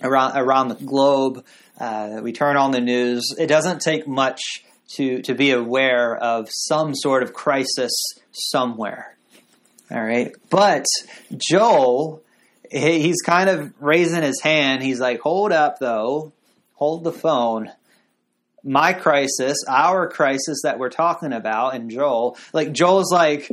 around 0.01 0.37
around 0.37 0.69
the 0.69 0.75
globe. 0.75 1.45
Uh, 1.79 2.19
we 2.21 2.31
turn 2.31 2.57
on 2.57 2.71
the 2.71 2.81
news. 2.81 3.33
It 3.37 3.47
doesn't 3.47 3.81
take 3.81 4.07
much 4.07 4.41
to 4.95 5.21
to 5.23 5.35
be 5.35 5.51
aware 5.51 6.15
of 6.15 6.47
some 6.49 6.95
sort 6.95 7.23
of 7.23 7.33
crisis 7.33 7.91
somewhere. 8.31 9.17
All 9.89 10.01
right, 10.01 10.33
but 10.49 10.85
Joel, 11.35 12.23
he's 12.69 13.21
kind 13.21 13.49
of 13.49 13.73
raising 13.79 14.23
his 14.23 14.41
hand. 14.41 14.83
He's 14.83 14.99
like, 14.99 15.19
"Hold 15.21 15.51
up, 15.51 15.79
though. 15.79 16.33
Hold 16.75 17.03
the 17.03 17.13
phone." 17.13 17.71
My 18.63 18.93
crisis, 18.93 19.57
our 19.67 20.07
crisis 20.07 20.61
that 20.63 20.77
we're 20.77 20.91
talking 20.91 21.33
about, 21.33 21.73
and 21.73 21.89
Joel, 21.89 22.37
like 22.53 22.71
Joel's 22.71 23.11
like, 23.11 23.49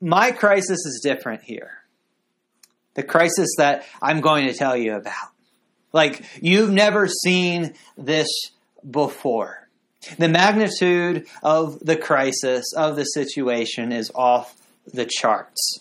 my 0.00 0.32
crisis 0.32 0.84
is 0.84 1.00
different 1.02 1.42
here. 1.42 1.70
The 2.94 3.04
crisis 3.04 3.48
that 3.58 3.84
I'm 4.02 4.20
going 4.20 4.48
to 4.48 4.54
tell 4.54 4.76
you 4.76 4.94
about. 4.94 5.28
Like, 5.92 6.22
you've 6.40 6.70
never 6.70 7.08
seen 7.08 7.74
this 7.96 8.28
before. 8.88 9.68
The 10.18 10.28
magnitude 10.28 11.26
of 11.42 11.80
the 11.80 11.96
crisis, 11.96 12.72
of 12.76 12.96
the 12.96 13.04
situation, 13.04 13.92
is 13.92 14.10
off 14.14 14.54
the 14.86 15.06
charts. 15.06 15.80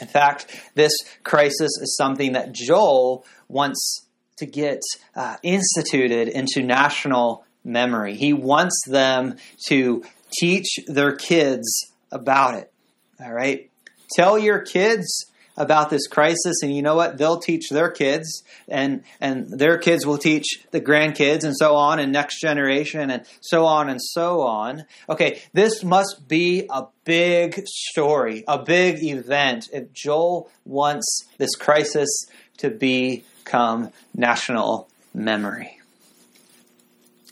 In 0.00 0.08
fact, 0.08 0.46
this 0.74 0.92
crisis 1.22 1.70
is 1.80 1.96
something 1.96 2.32
that 2.32 2.52
Joel 2.52 3.24
wants 3.48 4.06
to 4.38 4.46
get 4.46 4.80
uh, 5.14 5.36
instituted 5.42 6.28
into 6.28 6.62
national 6.62 7.44
memory. 7.64 8.16
He 8.16 8.32
wants 8.32 8.82
them 8.86 9.36
to 9.68 10.04
teach 10.36 10.80
their 10.86 11.14
kids 11.14 11.92
about 12.10 12.54
it. 12.54 12.72
All 13.20 13.32
right? 13.32 13.70
Tell 14.14 14.38
your 14.38 14.60
kids 14.60 15.26
about 15.56 15.90
this 15.90 16.06
crisis 16.06 16.62
and 16.62 16.74
you 16.74 16.82
know 16.82 16.96
what? 16.96 17.18
They'll 17.18 17.40
teach 17.40 17.68
their 17.70 17.90
kids 17.90 18.42
and 18.68 19.04
and 19.20 19.48
their 19.48 19.78
kids 19.78 20.06
will 20.06 20.18
teach 20.18 20.64
the 20.70 20.80
grandkids 20.80 21.44
and 21.44 21.56
so 21.56 21.76
on 21.76 21.98
and 21.98 22.12
next 22.12 22.40
generation 22.40 23.10
and 23.10 23.24
so 23.40 23.66
on 23.66 23.88
and 23.88 24.00
so 24.02 24.42
on. 24.42 24.84
Okay 25.08 25.42
this 25.52 25.82
must 25.82 26.28
be 26.28 26.66
a 26.70 26.86
big 27.04 27.62
story 27.66 28.44
a 28.48 28.58
big 28.58 29.02
event 29.02 29.68
if 29.72 29.92
joel 29.92 30.50
wants 30.64 31.26
this 31.38 31.54
crisis 31.54 32.08
to 32.56 32.70
become 32.70 33.90
national 34.14 34.88
memory 35.12 35.78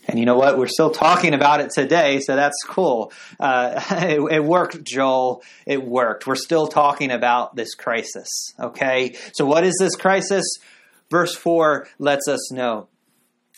and 0.07 0.19
you 0.19 0.25
know 0.25 0.37
what? 0.37 0.57
We're 0.57 0.67
still 0.67 0.91
talking 0.91 1.33
about 1.33 1.61
it 1.61 1.71
today, 1.71 2.19
so 2.19 2.35
that's 2.35 2.61
cool. 2.67 3.11
Uh, 3.39 3.81
it, 3.91 4.19
it, 4.31 4.43
worked, 4.43 4.83
Joel. 4.83 5.43
It 5.65 5.83
worked. 5.83 6.27
We're 6.27 6.35
still 6.35 6.67
talking 6.67 7.11
about 7.11 7.55
this 7.55 7.73
crisis. 7.73 8.53
Okay? 8.59 9.15
So, 9.33 9.45
what 9.45 9.63
is 9.63 9.75
this 9.79 9.95
crisis? 9.95 10.43
Verse 11.09 11.35
4 11.35 11.87
lets 11.99 12.27
us 12.27 12.51
know 12.51 12.87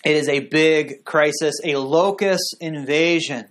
it 0.03 0.15
is 0.15 0.29
a 0.29 0.41
big 0.41 1.03
crisis, 1.03 1.55
a 1.63 1.77
locust 1.77 2.55
invasion, 2.59 3.47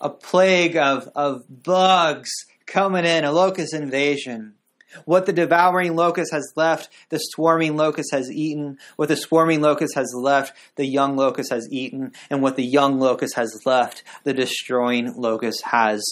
a 0.00 0.08
plague 0.08 0.76
of, 0.76 1.08
of 1.14 1.44
bugs 1.48 2.30
coming 2.66 3.04
in, 3.04 3.24
a 3.24 3.32
locust 3.32 3.74
invasion. 3.74 4.54
What 5.04 5.26
the 5.26 5.32
devouring 5.32 5.96
locust 5.96 6.32
has 6.32 6.52
left, 6.56 6.88
the 7.08 7.18
swarming 7.18 7.76
locust 7.76 8.12
has 8.12 8.30
eaten. 8.30 8.78
What 8.96 9.08
the 9.08 9.16
swarming 9.16 9.60
locust 9.60 9.94
has 9.94 10.12
left, 10.14 10.52
the 10.76 10.86
young 10.86 11.16
locust 11.16 11.52
has 11.52 11.68
eaten. 11.70 12.12
And 12.30 12.42
what 12.42 12.56
the 12.56 12.64
young 12.64 12.98
locust 12.98 13.36
has 13.36 13.60
left, 13.64 14.02
the 14.24 14.34
destroying 14.34 15.14
locust 15.16 15.62
has 15.64 16.02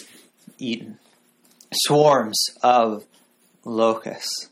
eaten. 0.58 0.98
Swarms 1.72 2.38
of 2.62 3.04
locusts. 3.64 4.48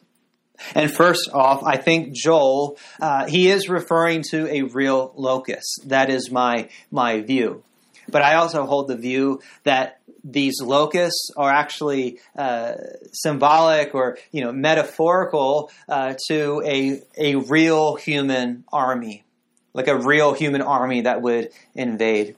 And 0.75 0.91
first 0.91 1.31
off, 1.33 1.63
I 1.65 1.77
think 1.77 2.15
Joel, 2.15 2.79
uh, 3.01 3.27
he 3.27 3.49
is 3.49 3.69
referring 3.69 4.23
to 4.31 4.47
a 4.49 4.63
real 4.63 5.13
locust. 5.17 5.85
That 5.87 6.11
is 6.11 6.31
my, 6.31 6.69
my 6.91 7.21
view. 7.21 7.65
But 8.11 8.23
I 8.23 8.35
also 8.35 8.67
hold 8.67 8.89
the 8.89 8.97
view 8.97 9.41
that 9.65 10.01
these 10.23 10.61
locusts 10.61 11.31
are 11.37 11.51
actually 11.51 12.19
uh, 12.37 12.75
symbolic 13.13 13.95
or 13.95 14.19
you 14.33 14.43
know 14.43 14.53
metaphorical 14.53 15.71
uh, 15.89 16.15
to 16.29 16.63
a 16.65 17.03
a 17.17 17.37
real 17.37 17.97
human 17.97 18.65
army, 18.73 19.25
like 19.73 19.89
a 19.89 19.97
real 19.97 20.35
human 20.35 20.63
army 20.63 21.03
that 21.03 21.23
would 21.23 21.51
invade. 21.75 22.37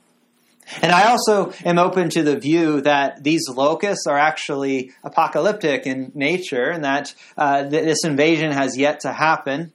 And 0.81 0.93
I 0.93 1.11
also 1.11 1.53
am 1.65 1.79
open 1.79 2.09
to 2.11 2.23
the 2.23 2.39
view 2.39 2.83
that 2.83 3.25
these 3.25 3.49
locusts 3.49 4.07
are 4.07 4.17
actually 4.17 4.93
apocalyptic 5.03 5.87
in 5.87 6.13
nature, 6.15 6.71
and 6.71 6.85
that 6.85 7.15
uh, 7.37 7.65
this 7.65 8.05
invasion 8.05 8.53
has 8.53 8.79
yet 8.79 9.01
to 9.01 9.13
happen 9.13 9.73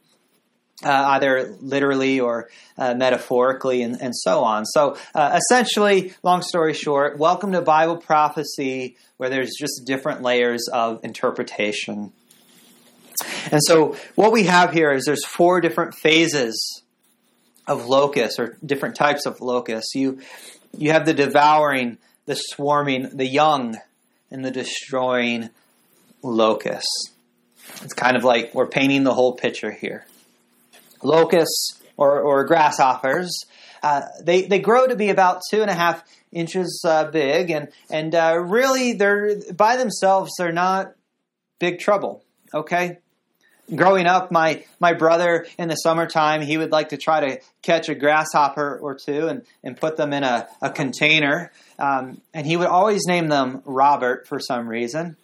uh, 0.83 0.89
either 0.89 1.55
literally 1.61 2.19
or 2.19 2.49
uh, 2.77 2.93
metaphorically, 2.93 3.81
and, 3.81 3.99
and, 4.01 4.15
so 4.15 4.43
on. 4.43 4.65
So, 4.65 4.97
uh, 5.15 5.39
essentially, 5.39 6.13
long 6.21 6.41
story 6.43 6.73
short, 6.73 7.17
welcome 7.17 7.51
to 7.53 7.61
Bible 7.61 7.97
prophecy, 7.97 8.95
where 9.17 9.29
there's 9.29 9.53
just 9.57 9.85
different 9.85 10.21
layers 10.21 10.67
of 10.71 11.03
interpretation. 11.03 12.11
And 13.51 13.61
so, 13.63 13.97
what 14.13 14.31
we 14.31 14.43
have 14.43 14.71
here 14.71 14.91
is 14.91 15.05
there's 15.05 15.25
four 15.25 15.61
different 15.61 15.95
phases 15.95 16.83
of 17.65 17.87
locusts, 17.87 18.39
or 18.39 18.57
different 18.63 18.95
types 18.95 19.25
of 19.25 19.41
locusts. 19.41 19.95
You 19.95 20.19
you 20.77 20.91
have 20.91 21.07
the 21.07 21.13
devouring, 21.13 21.97
the 22.27 22.35
swarming, 22.35 23.17
the 23.17 23.25
young, 23.25 23.77
and 24.29 24.45
the 24.45 24.51
destroying 24.51 25.49
locusts. 26.21 27.13
It's 27.81 27.93
kind 27.93 28.15
of 28.15 28.23
like 28.23 28.53
we're 28.53 28.67
painting 28.67 29.03
the 29.03 29.13
whole 29.13 29.33
picture 29.33 29.71
here 29.71 30.05
locusts 31.03 31.81
or, 31.95 32.19
or 32.19 32.45
grasshoppers. 32.45 33.45
Uh, 33.83 34.01
they, 34.21 34.43
they 34.43 34.59
grow 34.59 34.87
to 34.87 34.95
be 34.95 35.09
about 35.09 35.41
two 35.49 35.61
and 35.61 35.69
a 35.69 35.73
half 35.73 36.03
inches 36.31 36.83
uh, 36.85 37.05
big, 37.11 37.49
and, 37.51 37.69
and 37.89 38.13
uh, 38.13 38.37
really, 38.37 38.93
they're 38.93 39.35
by 39.53 39.77
themselves, 39.77 40.31
they're 40.37 40.51
not 40.51 40.93
big 41.59 41.79
trouble, 41.79 42.23
okay? 42.53 42.97
Growing 43.73 44.05
up, 44.05 44.31
my, 44.31 44.63
my 44.79 44.93
brother 44.93 45.45
in 45.57 45.67
the 45.67 45.75
summertime, 45.75 46.41
he 46.41 46.57
would 46.57 46.71
like 46.71 46.89
to 46.89 46.97
try 46.97 47.19
to 47.27 47.41
catch 47.61 47.89
a 47.89 47.95
grasshopper 47.95 48.79
or 48.81 48.95
two 48.95 49.27
and, 49.27 49.43
and 49.61 49.75
put 49.75 49.97
them 49.97 50.13
in 50.13 50.23
a, 50.23 50.47
a 50.61 50.69
container. 50.69 51.51
Um, 51.77 52.21
and 52.33 52.47
he 52.47 52.55
would 52.55 52.67
always 52.67 53.05
name 53.07 53.27
them 53.27 53.61
Robert 53.65 54.25
for 54.25 54.39
some 54.39 54.69
reason. 54.69 55.17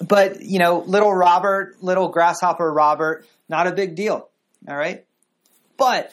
But, 0.00 0.40
you 0.40 0.60
know, 0.60 0.78
little 0.80 1.12
Robert, 1.12 1.82
little 1.82 2.10
grasshopper 2.10 2.72
Robert, 2.72 3.26
not 3.48 3.66
a 3.66 3.72
big 3.72 3.96
deal. 3.96 4.28
All 4.68 4.76
right? 4.76 5.04
But 5.76 6.12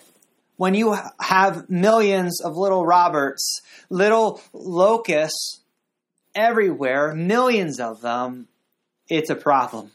when 0.56 0.74
you 0.74 0.98
have 1.20 1.70
millions 1.70 2.42
of 2.42 2.56
little 2.56 2.86
Roberts, 2.86 3.62
little 3.90 4.42
locusts 4.54 5.62
everywhere, 6.34 7.14
millions 7.14 7.80
of 7.80 8.02
them, 8.02 8.48
it's 9.10 9.30
a 9.30 9.36
problem. 9.36 9.92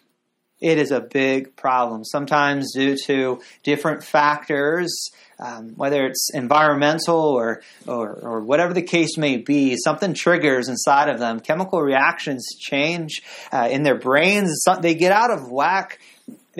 It 0.61 0.77
is 0.77 0.91
a 0.91 1.01
big 1.01 1.57
problem, 1.57 2.05
sometimes 2.05 2.75
due 2.75 2.95
to 3.07 3.41
different 3.63 4.05
factors, 4.05 5.11
um, 5.39 5.71
whether 5.77 6.05
it's 6.05 6.29
environmental 6.35 7.17
or, 7.17 7.63
or, 7.87 8.13
or, 8.13 8.41
whatever 8.41 8.75
the 8.75 8.83
case 8.83 9.17
may 9.17 9.39
be. 9.39 9.79
Something 9.79 10.13
triggers 10.13 10.69
inside 10.69 11.09
of 11.09 11.19
them. 11.19 11.41
Chemical 11.41 11.81
reactions 11.81 12.47
change 12.59 13.23
uh, 13.51 13.69
in 13.71 13.85
their 13.85 13.99
brains. 13.99 14.63
They 14.83 14.95
get 14.95 15.13
out 15.13 15.31
of 15.31 15.51
whack 15.51 15.99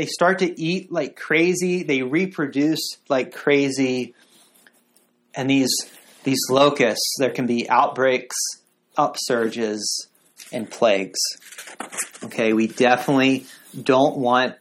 they 0.01 0.07
start 0.07 0.39
to 0.39 0.59
eat 0.59 0.91
like 0.91 1.15
crazy, 1.15 1.83
they 1.83 2.01
reproduce 2.01 2.97
like 3.11 3.35
crazy, 3.35 4.15
and 5.35 5.51
these 5.51 5.77
these 6.25 6.41
locusts, 6.49 7.17
there 7.19 7.29
can 7.29 7.47
be 7.47 7.69
outbreaks, 7.69 8.35
upsurges, 8.97 9.83
and 10.51 10.71
plagues. 10.71 11.19
Okay, 12.25 12.55
we 12.55 12.67
definitely 12.67 13.45
don't 13.79 14.17
want 14.17 14.55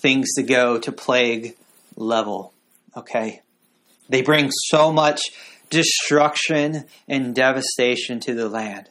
things 0.00 0.34
to 0.34 0.42
go 0.42 0.78
to 0.80 0.92
plague 0.92 1.56
level. 1.96 2.52
Okay, 2.94 3.40
they 4.10 4.20
bring 4.20 4.50
so 4.50 4.92
much 4.92 5.22
destruction 5.70 6.84
and 7.08 7.34
devastation 7.34 8.20
to 8.20 8.34
the 8.34 8.50
land. 8.50 8.90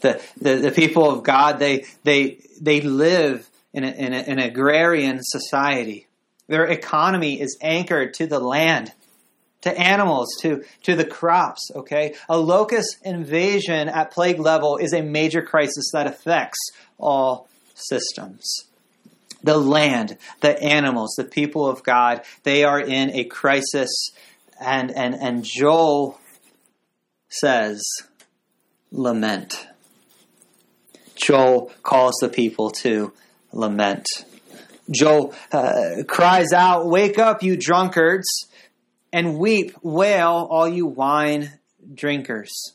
The, 0.00 0.20
the, 0.40 0.56
the 0.56 0.70
people 0.72 1.08
of 1.08 1.22
God, 1.22 1.60
they, 1.60 1.84
they, 2.02 2.38
they 2.60 2.80
live 2.80 3.48
in, 3.74 3.84
a, 3.84 3.88
in 3.88 4.14
a, 4.14 4.16
an 4.16 4.38
agrarian 4.38 5.18
society. 5.20 6.06
Their 6.46 6.64
economy 6.64 7.40
is 7.40 7.58
anchored 7.60 8.14
to 8.14 8.26
the 8.26 8.38
land, 8.38 8.92
to 9.62 9.76
animals, 9.76 10.28
to, 10.42 10.64
to 10.84 10.94
the 10.94 11.04
crops, 11.04 11.70
okay? 11.74 12.14
A 12.28 12.38
locust 12.38 12.98
invasion 13.02 13.88
at 13.88 14.12
plague 14.12 14.38
level 14.38 14.76
is 14.76 14.92
a 14.92 15.02
major 15.02 15.42
crisis 15.42 15.90
that 15.92 16.06
affects 16.06 16.58
all 16.98 17.48
systems. 17.74 18.66
The 19.42 19.58
land, 19.58 20.16
the 20.40 20.62
animals, 20.62 21.14
the 21.16 21.24
people 21.24 21.68
of 21.68 21.82
God, 21.82 22.22
they 22.44 22.64
are 22.64 22.80
in 22.80 23.10
a 23.10 23.24
crisis. 23.24 23.90
And, 24.60 24.90
and, 24.90 25.14
and 25.14 25.44
Joel 25.44 26.18
says, 27.28 27.82
lament. 28.90 29.66
Joel 31.16 31.72
calls 31.82 32.16
the 32.20 32.28
people 32.28 32.70
to 32.70 33.12
lament. 33.54 34.06
Joel 34.90 35.34
uh, 35.50 36.02
cries 36.06 36.52
out, 36.52 36.86
Wake 36.86 37.18
up, 37.18 37.42
you 37.42 37.56
drunkards, 37.56 38.48
and 39.12 39.38
weep, 39.38 39.74
wail, 39.82 40.46
all 40.50 40.68
you 40.68 40.86
wine 40.86 41.52
drinkers. 41.94 42.74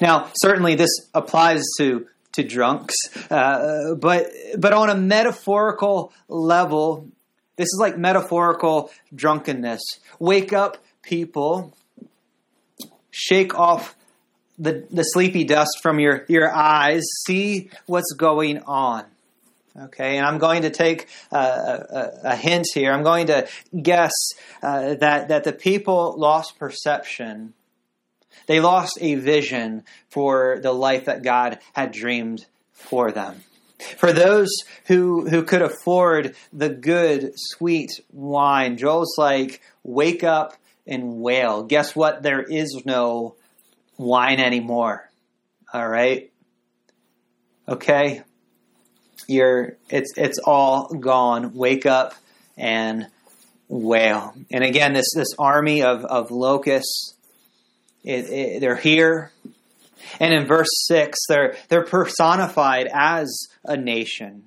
Now, 0.00 0.30
certainly 0.34 0.74
this 0.74 0.90
applies 1.14 1.62
to, 1.78 2.06
to 2.32 2.42
drunks, 2.42 2.94
uh, 3.30 3.94
but, 3.94 4.26
but 4.58 4.72
on 4.72 4.88
a 4.90 4.94
metaphorical 4.94 6.12
level, 6.28 7.08
this 7.56 7.66
is 7.66 7.78
like 7.80 7.98
metaphorical 7.98 8.90
drunkenness. 9.14 9.82
Wake 10.18 10.52
up, 10.52 10.82
people, 11.02 11.76
shake 13.10 13.54
off 13.54 13.94
the, 14.58 14.86
the 14.90 15.02
sleepy 15.02 15.44
dust 15.44 15.80
from 15.82 16.00
your, 16.00 16.24
your 16.28 16.50
eyes, 16.50 17.02
see 17.26 17.70
what's 17.86 18.12
going 18.16 18.60
on. 18.60 19.04
Okay, 19.74 20.18
and 20.18 20.26
I'm 20.26 20.36
going 20.38 20.62
to 20.62 20.70
take 20.70 21.08
a, 21.30 21.36
a, 21.38 22.10
a 22.24 22.36
hint 22.36 22.66
here. 22.74 22.92
I'm 22.92 23.02
going 23.02 23.28
to 23.28 23.48
guess 23.80 24.12
uh, 24.62 24.94
that, 24.96 25.28
that 25.28 25.44
the 25.44 25.52
people 25.52 26.14
lost 26.18 26.58
perception. 26.58 27.54
They 28.46 28.60
lost 28.60 28.98
a 29.00 29.14
vision 29.14 29.84
for 30.10 30.58
the 30.62 30.72
life 30.72 31.06
that 31.06 31.22
God 31.22 31.58
had 31.72 31.92
dreamed 31.92 32.44
for 32.72 33.12
them. 33.12 33.44
For 33.96 34.12
those 34.12 34.50
who, 34.86 35.28
who 35.28 35.42
could 35.42 35.62
afford 35.62 36.36
the 36.52 36.68
good, 36.68 37.32
sweet 37.36 37.90
wine, 38.12 38.76
Joel's 38.76 39.16
like, 39.16 39.62
wake 39.82 40.22
up 40.22 40.54
and 40.86 41.20
wail. 41.20 41.62
Guess 41.62 41.96
what? 41.96 42.22
There 42.22 42.42
is 42.42 42.82
no 42.84 43.36
wine 43.96 44.38
anymore. 44.38 45.08
All 45.72 45.88
right? 45.88 46.30
Okay? 47.66 48.22
You're 49.28 49.76
it's 49.88 50.12
it's 50.16 50.38
all 50.38 50.88
gone. 50.88 51.54
Wake 51.54 51.86
up 51.86 52.14
and 52.56 53.06
wail. 53.68 54.34
And 54.50 54.64
again, 54.64 54.92
this 54.92 55.12
this 55.14 55.34
army 55.38 55.82
of 55.82 56.04
of 56.04 56.30
locusts, 56.30 57.14
it, 58.04 58.28
it, 58.30 58.60
they're 58.60 58.76
here. 58.76 59.32
And 60.20 60.34
in 60.34 60.46
verse 60.46 60.70
six, 60.86 61.18
they're 61.28 61.56
they're 61.68 61.84
personified 61.84 62.88
as 62.92 63.46
a 63.64 63.76
nation, 63.76 64.44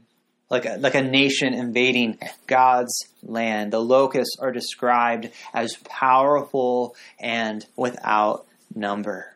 like 0.49 0.65
a, 0.65 0.77
like 0.77 0.95
a 0.95 1.01
nation 1.01 1.53
invading 1.53 2.19
God's 2.45 3.07
land. 3.23 3.71
The 3.73 3.79
locusts 3.79 4.37
are 4.39 4.51
described 4.51 5.29
as 5.53 5.75
powerful 5.85 6.95
and 7.19 7.65
without 7.75 8.45
number. 8.75 9.33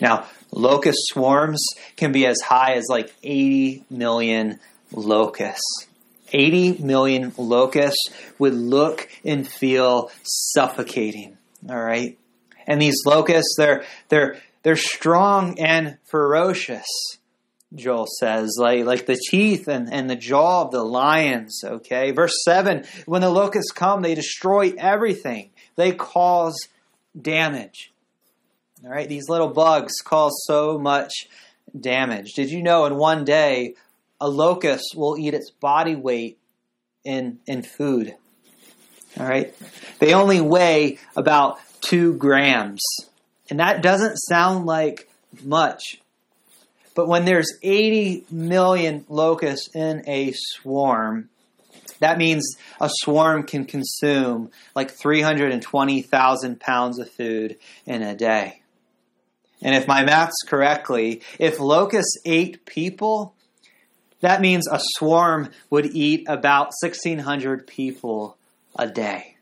Now, 0.00 0.26
locust 0.54 0.98
swarms 1.08 1.64
can 1.96 2.12
be 2.12 2.26
as 2.26 2.40
high 2.40 2.74
as 2.74 2.86
like 2.88 3.12
80 3.22 3.84
million 3.90 4.60
locusts. 4.92 5.86
80 6.32 6.82
million 6.82 7.32
locusts 7.36 8.10
would 8.38 8.54
look 8.54 9.08
and 9.24 9.46
feel 9.46 10.10
suffocating. 10.22 11.36
All 11.68 11.82
right. 11.82 12.18
And 12.66 12.80
these 12.80 13.02
locusts, 13.06 13.54
they're, 13.58 13.84
they're, 14.08 14.38
they're 14.62 14.76
strong 14.76 15.58
and 15.58 15.98
ferocious. 16.04 16.86
Joel 17.74 18.06
says, 18.06 18.56
like, 18.58 18.84
like 18.84 19.06
the 19.06 19.16
teeth 19.16 19.68
and, 19.68 19.92
and 19.92 20.08
the 20.08 20.16
jaw 20.16 20.62
of 20.62 20.70
the 20.70 20.84
lions, 20.84 21.62
okay? 21.64 22.12
Verse 22.12 22.42
7 22.44 22.84
when 23.06 23.20
the 23.20 23.30
locusts 23.30 23.72
come, 23.72 24.02
they 24.02 24.14
destroy 24.14 24.72
everything, 24.78 25.50
they 25.76 25.92
cause 25.92 26.68
damage. 27.20 27.92
All 28.84 28.90
right, 28.90 29.08
these 29.08 29.30
little 29.30 29.48
bugs 29.48 30.02
cause 30.04 30.44
so 30.46 30.76
much 30.78 31.26
damage. 31.78 32.34
Did 32.34 32.50
you 32.50 32.62
know 32.62 32.84
in 32.84 32.96
one 32.96 33.24
day 33.24 33.76
a 34.20 34.28
locust 34.28 34.94
will 34.94 35.16
eat 35.16 35.32
its 35.32 35.50
body 35.50 35.94
weight 35.94 36.38
in 37.02 37.38
in 37.46 37.62
food? 37.62 38.14
All 39.18 39.26
right, 39.26 39.54
they 40.00 40.12
only 40.12 40.42
weigh 40.42 40.98
about 41.16 41.58
two 41.80 42.12
grams. 42.14 42.82
And 43.48 43.58
that 43.60 43.80
doesn't 43.80 44.16
sound 44.18 44.66
like 44.66 45.08
much. 45.42 46.02
But 46.94 47.08
when 47.08 47.24
there's 47.24 47.58
80 47.62 48.26
million 48.30 49.06
locusts 49.08 49.74
in 49.74 50.06
a 50.06 50.32
swarm, 50.34 51.30
that 52.00 52.18
means 52.18 52.56
a 52.82 52.90
swarm 52.92 53.44
can 53.44 53.64
consume 53.64 54.50
like 54.74 54.90
320,000 54.90 56.60
pounds 56.60 56.98
of 56.98 57.10
food 57.10 57.56
in 57.86 58.02
a 58.02 58.14
day. 58.14 58.60
And 59.64 59.74
if 59.74 59.88
my 59.88 60.04
math's 60.04 60.42
correctly, 60.46 61.22
if 61.38 61.58
locusts 61.58 62.18
ate 62.26 62.66
people, 62.66 63.34
that 64.20 64.42
means 64.42 64.68
a 64.70 64.78
swarm 64.78 65.50
would 65.70 65.86
eat 65.86 66.26
about 66.28 66.72
1,600 66.82 67.66
people 67.66 68.36
a 68.78 68.86
day. 68.86 69.36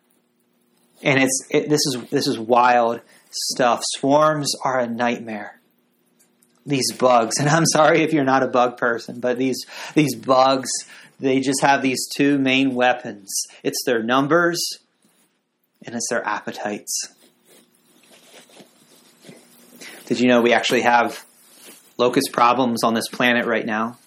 And 1.02 1.20
it's 1.20 1.46
it, 1.50 1.68
this 1.68 1.80
is 1.86 2.08
this 2.10 2.28
is 2.28 2.38
wild 2.38 3.00
stuff. 3.32 3.82
Swarms 3.96 4.54
are 4.64 4.78
a 4.78 4.86
nightmare. 4.86 5.58
These 6.64 6.92
bugs, 6.92 7.38
and 7.40 7.48
I'm 7.48 7.66
sorry 7.66 8.02
if 8.02 8.12
you're 8.12 8.22
not 8.22 8.44
a 8.44 8.48
bug 8.48 8.76
person, 8.76 9.18
but 9.18 9.36
these 9.36 9.66
these 9.94 10.14
bugs, 10.14 10.70
they 11.18 11.40
just 11.40 11.60
have 11.62 11.82
these 11.82 12.08
two 12.16 12.38
main 12.38 12.76
weapons. 12.76 13.28
It's 13.64 13.82
their 13.84 14.02
numbers 14.04 14.62
and 15.84 15.96
it's 15.96 16.08
their 16.08 16.24
appetites. 16.24 17.08
Did 20.06 20.20
you 20.20 20.28
know 20.28 20.40
we 20.42 20.52
actually 20.52 20.82
have 20.82 21.24
locust 21.96 22.30
problems 22.32 22.82
on 22.84 22.94
this 22.94 23.08
planet 23.08 23.46
right 23.46 23.64
now? 23.64 23.98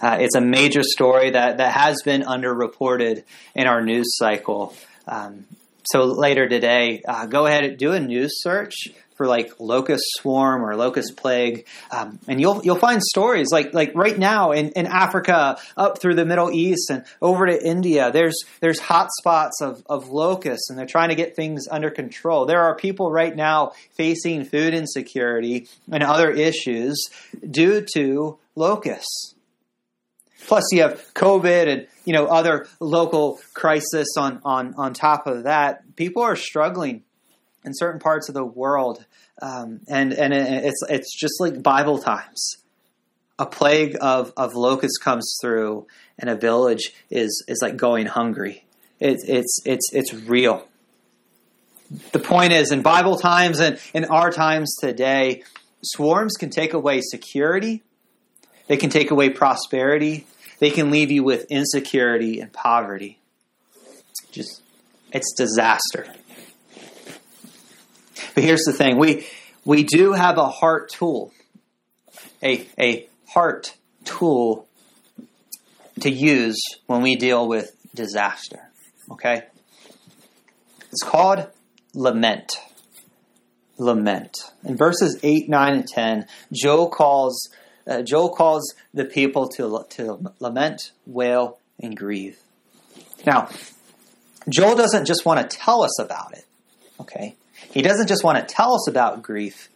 Uh, 0.00 0.18
it's 0.20 0.36
a 0.36 0.40
major 0.40 0.82
story 0.82 1.30
that, 1.30 1.56
that 1.56 1.72
has 1.72 2.02
been 2.04 2.22
underreported 2.22 3.24
in 3.54 3.66
our 3.66 3.82
news 3.82 4.16
cycle. 4.16 4.74
Um, 5.08 5.46
so 5.84 6.04
later 6.04 6.48
today, 6.48 7.02
uh, 7.06 7.26
go 7.26 7.46
ahead 7.46 7.64
and 7.64 7.78
do 7.78 7.92
a 7.92 8.00
news 8.00 8.42
search 8.42 8.88
for 9.18 9.26
like 9.26 9.58
locust 9.58 10.04
swarm 10.16 10.64
or 10.64 10.74
locust 10.76 11.16
plague, 11.16 11.66
um, 11.90 12.18
and 12.26 12.40
you'll 12.40 12.64
you'll 12.64 12.78
find 12.78 13.02
stories 13.02 13.48
like 13.52 13.74
like 13.74 13.92
right 13.94 14.16
now 14.16 14.52
in, 14.52 14.70
in 14.70 14.86
Africa, 14.86 15.58
up 15.76 16.00
through 16.00 16.14
the 16.14 16.24
Middle 16.24 16.50
East 16.50 16.88
and 16.88 17.04
over 17.20 17.44
to 17.44 17.62
India. 17.66 18.10
There's 18.10 18.38
there's 18.60 18.78
hot 18.78 19.10
spots 19.18 19.60
of, 19.60 19.82
of 19.86 20.08
locusts, 20.08 20.70
and 20.70 20.78
they're 20.78 20.86
trying 20.86 21.10
to 21.10 21.16
get 21.16 21.36
things 21.36 21.66
under 21.70 21.90
control. 21.90 22.46
There 22.46 22.62
are 22.62 22.76
people 22.76 23.10
right 23.10 23.34
now 23.34 23.72
facing 23.96 24.44
food 24.44 24.72
insecurity 24.72 25.68
and 25.90 26.02
other 26.02 26.30
issues 26.30 27.04
due 27.50 27.84
to 27.94 28.38
locusts. 28.54 29.34
Plus, 30.46 30.64
you 30.72 30.82
have 30.82 31.02
COVID 31.14 31.68
and 31.68 31.86
you 32.04 32.12
know 32.12 32.26
other 32.26 32.68
local 32.80 33.40
crisis 33.52 34.08
on 34.16 34.40
on 34.44 34.74
on 34.76 34.94
top 34.94 35.26
of 35.26 35.42
that. 35.42 35.96
People 35.96 36.22
are 36.22 36.36
struggling 36.36 37.02
in 37.68 37.74
certain 37.74 38.00
parts 38.00 38.28
of 38.28 38.34
the 38.34 38.44
world, 38.44 39.04
um, 39.40 39.80
and 39.88 40.12
and 40.12 40.32
it's 40.34 40.82
it's 40.88 41.14
just 41.18 41.40
like 41.40 41.62
Bible 41.62 41.98
times. 41.98 42.56
A 43.38 43.46
plague 43.46 43.96
of 44.00 44.32
of 44.36 44.54
locusts 44.54 44.98
comes 44.98 45.36
through, 45.40 45.86
and 46.18 46.28
a 46.28 46.34
village 46.34 46.92
is 47.10 47.44
is 47.46 47.60
like 47.62 47.76
going 47.76 48.06
hungry. 48.06 48.64
It's 48.98 49.24
it's 49.28 49.60
it's 49.64 49.92
it's 49.92 50.12
real. 50.12 50.66
The 52.12 52.18
point 52.18 52.52
is, 52.52 52.72
in 52.72 52.82
Bible 52.82 53.16
times 53.16 53.60
and 53.60 53.78
in 53.94 54.04
our 54.06 54.30
times 54.30 54.74
today, 54.80 55.44
swarms 55.82 56.34
can 56.36 56.50
take 56.50 56.74
away 56.74 57.00
security. 57.00 57.82
They 58.66 58.76
can 58.76 58.90
take 58.90 59.10
away 59.10 59.30
prosperity 59.30 60.26
they 60.58 60.70
can 60.70 60.90
leave 60.90 61.10
you 61.10 61.22
with 61.22 61.46
insecurity 61.50 62.40
and 62.40 62.52
poverty. 62.52 63.18
Just, 64.32 64.62
it's 65.12 65.32
disaster. 65.36 66.06
But 68.38 68.44
here's 68.44 68.62
the 68.62 68.72
thing 68.72 68.98
we, 68.98 69.26
we 69.64 69.82
do 69.82 70.12
have 70.12 70.38
a 70.38 70.46
heart 70.46 70.90
tool, 70.90 71.32
a, 72.40 72.64
a 72.78 73.08
heart 73.26 73.74
tool 74.04 74.68
to 76.02 76.08
use 76.08 76.62
when 76.86 77.02
we 77.02 77.16
deal 77.16 77.48
with 77.48 77.74
disaster. 77.96 78.60
Okay? 79.10 79.42
It's 80.92 81.02
called 81.02 81.48
lament. 81.94 82.52
Lament. 83.76 84.36
In 84.62 84.76
verses 84.76 85.18
8, 85.24 85.48
9, 85.48 85.72
and 85.72 85.88
10, 85.88 86.26
Joel 86.52 86.90
calls 86.90 87.50
uh, 87.88 88.02
Joel 88.02 88.28
calls 88.28 88.72
the 88.94 89.04
people 89.04 89.48
to, 89.48 89.84
to 89.96 90.32
lament, 90.38 90.92
wail, 91.06 91.58
and 91.80 91.96
grieve. 91.96 92.38
Now, 93.26 93.48
Joel 94.48 94.76
doesn't 94.76 95.06
just 95.06 95.24
want 95.24 95.40
to 95.40 95.56
tell 95.56 95.82
us 95.82 95.98
about 95.98 96.38
it, 96.38 96.44
okay? 97.00 97.34
He 97.72 97.82
doesn't 97.82 98.08
just 98.08 98.24
want 98.24 98.38
to 98.38 98.54
tell 98.54 98.74
us 98.74 98.88
about 98.88 99.22
grief. 99.22 99.68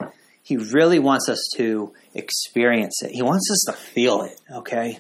He 0.42 0.57
really 0.57 0.99
wants 0.99 1.29
us 1.29 1.42
to 1.57 1.92
experience 2.14 3.03
it. 3.03 3.12
He 3.12 3.23
wants 3.23 3.49
us 3.51 3.64
to 3.66 3.73
feel 3.73 4.23
it, 4.23 4.40
okay? 4.51 4.99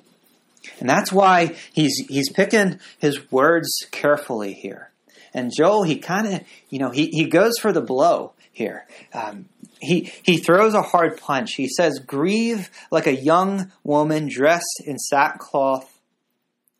And 0.78 0.88
that's 0.88 1.12
why 1.12 1.56
he's 1.72 1.96
he's 2.08 2.30
picking 2.30 2.78
his 2.98 3.30
words 3.32 3.86
carefully 3.90 4.52
here. 4.52 4.90
And 5.34 5.50
Joel, 5.54 5.82
he 5.84 5.96
kind 5.96 6.26
of, 6.26 6.40
you 6.68 6.78
know, 6.78 6.90
he, 6.90 7.06
he 7.06 7.24
goes 7.24 7.58
for 7.58 7.72
the 7.72 7.80
blow 7.80 8.32
here. 8.52 8.86
Um, 9.14 9.46
he, 9.80 10.12
he 10.22 10.36
throws 10.36 10.74
a 10.74 10.82
hard 10.82 11.18
punch. 11.18 11.54
He 11.54 11.68
says, 11.68 11.98
Grieve 11.98 12.70
like 12.90 13.06
a 13.06 13.14
young 13.14 13.72
woman 13.82 14.28
dressed 14.30 14.82
in 14.84 14.98
sackcloth, 14.98 15.98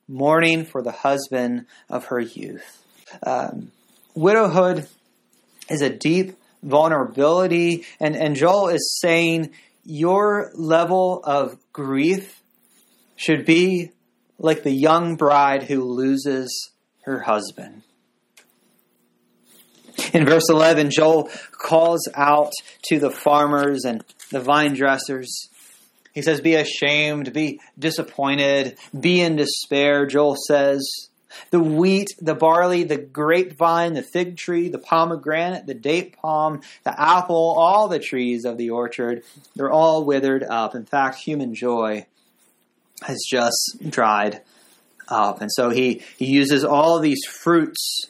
mourning 0.06 0.64
for 0.64 0.82
the 0.82 0.92
husband 0.92 1.66
of 1.88 2.06
her 2.06 2.20
youth. 2.20 2.84
Um, 3.22 3.72
widowhood 4.14 4.86
is 5.72 5.82
a 5.82 5.90
deep 5.90 6.36
vulnerability, 6.62 7.84
and, 7.98 8.14
and 8.14 8.36
Joel 8.36 8.68
is 8.68 8.98
saying, 9.00 9.50
Your 9.84 10.50
level 10.54 11.22
of 11.24 11.56
grief 11.72 12.42
should 13.16 13.44
be 13.44 13.90
like 14.38 14.62
the 14.62 14.72
young 14.72 15.16
bride 15.16 15.64
who 15.64 15.82
loses 15.82 16.70
her 17.04 17.20
husband. 17.20 17.82
In 20.12 20.24
verse 20.26 20.48
11, 20.48 20.90
Joel 20.90 21.30
calls 21.52 22.08
out 22.14 22.52
to 22.84 22.98
the 22.98 23.10
farmers 23.10 23.84
and 23.84 24.04
the 24.30 24.40
vine 24.40 24.74
dressers. 24.74 25.48
He 26.12 26.22
says, 26.22 26.40
Be 26.40 26.54
ashamed, 26.54 27.32
be 27.32 27.60
disappointed, 27.78 28.78
be 28.98 29.20
in 29.20 29.36
despair. 29.36 30.06
Joel 30.06 30.36
says, 30.36 30.82
The 31.50 31.60
wheat, 31.60 32.08
the 32.20 32.34
barley, 32.34 32.84
the 32.84 32.96
grapevine, 32.96 33.94
the 33.94 34.02
fig 34.02 34.36
tree, 34.36 34.68
the 34.68 34.78
pomegranate, 34.78 35.66
the 35.66 35.74
date 35.74 36.16
palm, 36.16 36.60
the 36.84 37.00
apple, 37.00 37.54
all 37.56 37.88
the 37.88 37.98
trees 37.98 38.44
of 38.44 38.58
the 38.58 38.70
orchard, 38.70 39.22
they're 39.54 39.70
all 39.70 40.04
withered 40.04 40.42
up. 40.42 40.74
In 40.74 40.84
fact, 40.84 41.18
human 41.18 41.54
joy 41.54 42.06
has 43.06 43.22
just 43.28 43.78
dried 43.88 44.42
up. 45.08 45.40
And 45.40 45.50
so 45.52 45.70
he, 45.70 46.02
he 46.16 46.26
uses 46.26 46.64
all 46.64 47.00
these 47.00 47.24
fruits 47.24 48.08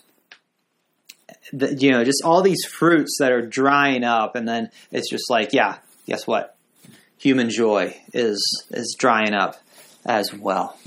you 1.52 1.90
know, 1.90 2.04
just 2.04 2.22
all 2.24 2.42
these 2.42 2.64
fruits 2.64 3.16
that 3.20 3.30
are 3.30 3.42
drying 3.42 4.04
up, 4.04 4.37
and 4.37 4.48
then 4.48 4.70
it's 4.90 5.11
just 5.11 5.30
like, 5.30 5.52
yeah, 5.52 5.78
guess 6.06 6.26
what? 6.26 6.56
Human 7.18 7.50
joy 7.50 7.96
is 8.12 8.64
is 8.70 8.96
drying 8.98 9.35
up 9.35 9.61
as 10.04 10.32
well. 10.32 10.78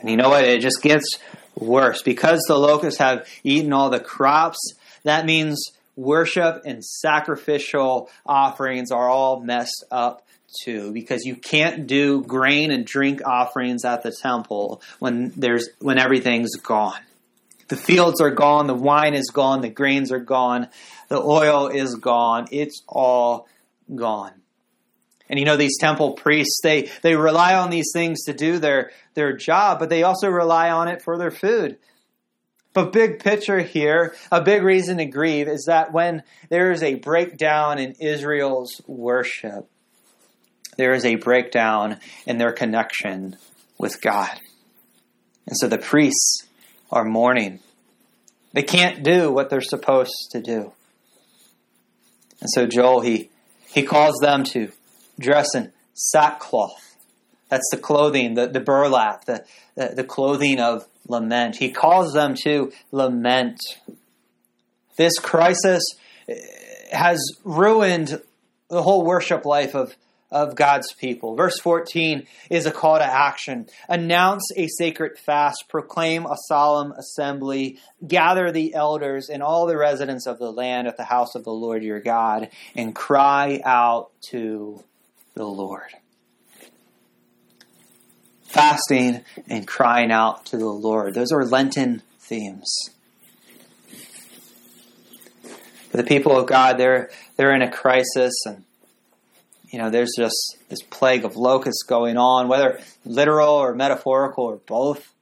And 0.00 0.10
you 0.10 0.16
know 0.16 0.28
what? 0.28 0.44
It 0.44 0.60
just 0.60 0.82
gets 0.82 1.18
worse 1.54 2.02
because 2.02 2.40
the 2.46 2.56
locusts 2.56 2.98
have 2.98 3.26
eaten 3.42 3.72
all 3.72 3.90
the 3.90 4.00
crops. 4.00 4.74
That 5.04 5.26
means 5.26 5.72
worship 5.96 6.62
and 6.64 6.84
sacrificial 6.84 8.10
offerings 8.24 8.90
are 8.92 9.08
all 9.08 9.40
messed 9.40 9.84
up 9.90 10.24
too 10.62 10.92
because 10.92 11.24
you 11.24 11.36
can't 11.36 11.86
do 11.86 12.22
grain 12.22 12.70
and 12.70 12.86
drink 12.86 13.20
offerings 13.26 13.84
at 13.84 14.02
the 14.02 14.12
temple 14.12 14.80
when 14.98 15.32
there's 15.36 15.68
when 15.80 15.98
everything's 15.98 16.56
gone 16.56 16.98
the 17.68 17.76
fields 17.76 18.20
are 18.20 18.30
gone, 18.30 18.66
the 18.66 18.74
wine 18.74 19.14
is 19.14 19.30
gone, 19.30 19.60
the 19.60 19.68
grains 19.68 20.10
are 20.10 20.18
gone, 20.18 20.68
the 21.08 21.20
oil 21.20 21.68
is 21.68 21.94
gone. 21.96 22.48
It's 22.50 22.82
all 22.88 23.46
gone. 23.94 24.32
And 25.28 25.38
you 25.38 25.44
know, 25.44 25.56
these 25.56 25.78
temple 25.78 26.12
priests, 26.12 26.60
they, 26.62 26.90
they 27.02 27.14
rely 27.14 27.54
on 27.54 27.70
these 27.70 27.90
things 27.92 28.24
to 28.24 28.32
do 28.32 28.58
their, 28.58 28.92
their 29.14 29.36
job, 29.36 29.78
but 29.78 29.88
they 29.90 30.02
also 30.02 30.28
rely 30.28 30.70
on 30.70 30.88
it 30.88 31.02
for 31.02 31.18
their 31.18 31.30
food. 31.30 31.78
But 32.72 32.92
big 32.92 33.18
picture 33.18 33.60
here, 33.60 34.14
a 34.30 34.40
big 34.40 34.62
reason 34.62 34.98
to 34.98 35.06
grieve 35.06 35.48
is 35.48 35.64
that 35.66 35.92
when 35.92 36.22
there 36.48 36.70
is 36.70 36.82
a 36.82 36.94
breakdown 36.94 37.78
in 37.78 37.92
Israel's 37.98 38.80
worship, 38.86 39.68
there 40.76 40.92
is 40.92 41.04
a 41.04 41.16
breakdown 41.16 41.98
in 42.26 42.38
their 42.38 42.52
connection 42.52 43.36
with 43.78 44.00
God. 44.00 44.38
And 45.46 45.56
so 45.56 45.66
the 45.66 45.78
priests 45.78 46.46
are 46.90 47.04
mourning. 47.04 47.60
They 48.52 48.62
can't 48.62 49.02
do 49.02 49.32
what 49.32 49.50
they're 49.50 49.60
supposed 49.60 50.30
to 50.32 50.40
do. 50.40 50.72
And 52.40 52.48
so 52.50 52.66
Joel, 52.66 53.00
he, 53.00 53.30
he 53.66 53.82
calls 53.82 54.18
them 54.20 54.44
to 54.44 54.70
dress 55.18 55.54
in 55.54 55.72
sackcloth. 55.94 56.96
That's 57.48 57.68
the 57.70 57.78
clothing, 57.78 58.34
the, 58.34 58.46
the 58.46 58.60
burlap, 58.60 59.24
the, 59.24 59.44
the, 59.74 59.92
the 59.96 60.04
clothing 60.04 60.60
of 60.60 60.86
lament. 61.08 61.56
He 61.56 61.70
calls 61.70 62.12
them 62.12 62.34
to 62.44 62.72
lament. 62.92 63.58
This 64.96 65.18
crisis 65.18 65.82
eh, 66.28 66.34
has 66.92 67.20
ruined 67.44 68.20
the 68.68 68.82
whole 68.82 69.04
worship 69.04 69.46
life 69.46 69.74
of, 69.74 69.96
of 70.30 70.54
God's 70.54 70.92
people. 70.92 71.36
Verse 71.36 71.58
14 71.60 72.26
is 72.50 72.66
a 72.66 72.70
call 72.70 72.98
to 72.98 73.04
action. 73.04 73.66
Announce 73.88 74.50
a 74.54 74.68
sacred 74.68 75.18
fast, 75.18 75.64
proclaim 75.70 76.26
a 76.26 76.36
solemn 76.48 76.92
assembly, 76.92 77.78
gather 78.06 78.52
the 78.52 78.74
elders 78.74 79.30
and 79.30 79.42
all 79.42 79.66
the 79.66 79.78
residents 79.78 80.26
of 80.26 80.38
the 80.38 80.52
land 80.52 80.86
at 80.86 80.98
the 80.98 81.04
house 81.04 81.34
of 81.34 81.44
the 81.44 81.52
Lord 81.52 81.82
your 81.82 82.00
God, 82.00 82.50
and 82.76 82.94
cry 82.94 83.62
out 83.64 84.10
to 84.30 84.84
the 85.38 85.46
Lord. 85.46 85.90
Fasting 88.42 89.24
and 89.48 89.66
crying 89.66 90.10
out 90.10 90.46
to 90.46 90.56
the 90.56 90.66
Lord. 90.66 91.14
Those 91.14 91.32
are 91.32 91.44
Lenten 91.44 92.02
themes. 92.18 92.90
For 95.90 95.96
the 95.96 96.04
people 96.04 96.38
of 96.38 96.46
God, 96.46 96.78
they're 96.78 97.10
they're 97.36 97.54
in 97.54 97.62
a 97.62 97.70
crisis 97.70 98.34
and 98.44 98.64
you 99.70 99.78
know, 99.78 99.90
there's 99.90 100.12
just 100.16 100.56
this 100.68 100.80
plague 100.82 101.24
of 101.24 101.36
locusts 101.36 101.82
going 101.82 102.16
on, 102.16 102.48
whether 102.48 102.80
literal 103.04 103.54
or 103.54 103.74
metaphorical 103.74 104.44
or 104.44 104.56
both. 104.56 105.12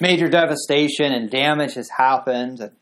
Major 0.00 0.28
devastation 0.28 1.12
and 1.12 1.30
damage 1.30 1.74
has 1.74 1.90
happened. 1.90 2.60
And 2.60 2.72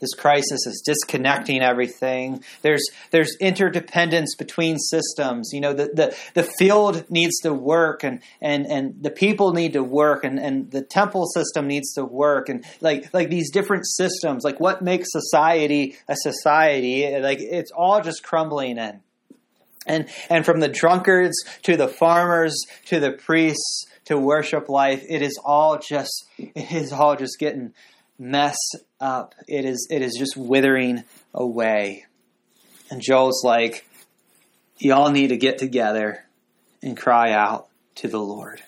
this 0.00 0.14
crisis 0.14 0.66
is 0.66 0.82
disconnecting 0.84 1.60
everything. 1.60 2.42
There's 2.62 2.84
there's 3.10 3.36
interdependence 3.40 4.34
between 4.36 4.78
systems. 4.78 5.50
You 5.52 5.60
know, 5.60 5.72
the, 5.72 5.90
the, 5.92 6.16
the 6.34 6.42
field 6.58 7.10
needs 7.10 7.40
to 7.40 7.52
work 7.52 8.04
and, 8.04 8.20
and, 8.40 8.66
and 8.66 9.02
the 9.02 9.10
people 9.10 9.52
need 9.52 9.72
to 9.72 9.82
work 9.82 10.24
and, 10.24 10.38
and 10.38 10.70
the 10.70 10.82
temple 10.82 11.26
system 11.26 11.66
needs 11.66 11.94
to 11.94 12.04
work 12.04 12.48
and 12.48 12.64
like 12.80 13.12
like 13.12 13.28
these 13.28 13.50
different 13.50 13.86
systems, 13.86 14.44
like 14.44 14.60
what 14.60 14.82
makes 14.82 15.08
society 15.10 15.96
a 16.08 16.14
society, 16.16 17.18
like 17.18 17.40
it's 17.40 17.72
all 17.72 18.00
just 18.00 18.22
crumbling 18.22 18.78
in. 18.78 19.00
And, 19.86 20.06
and 20.28 20.44
from 20.44 20.60
the 20.60 20.68
drunkards 20.68 21.34
to 21.62 21.76
the 21.76 21.88
farmers 21.88 22.54
to 22.86 23.00
the 23.00 23.12
priests 23.12 23.86
to 24.04 24.18
worship 24.18 24.68
life, 24.68 25.02
it 25.08 25.22
is 25.22 25.40
all 25.42 25.78
just, 25.78 26.26
it 26.38 26.72
is 26.72 26.92
all 26.92 27.16
just 27.16 27.38
getting 27.38 27.72
messed 28.18 28.76
up. 29.00 29.34
It 29.46 29.64
is, 29.64 29.86
it 29.90 30.02
is 30.02 30.16
just 30.18 30.36
withering 30.36 31.04
away. 31.32 32.06
And 32.90 33.00
Joel's 33.00 33.44
like, 33.44 33.86
y'all 34.78 35.10
need 35.10 35.28
to 35.28 35.36
get 35.36 35.58
together 35.58 36.24
and 36.82 36.96
cry 36.96 37.32
out 37.32 37.68
to 37.96 38.08
the 38.08 38.20
Lord. 38.20 38.62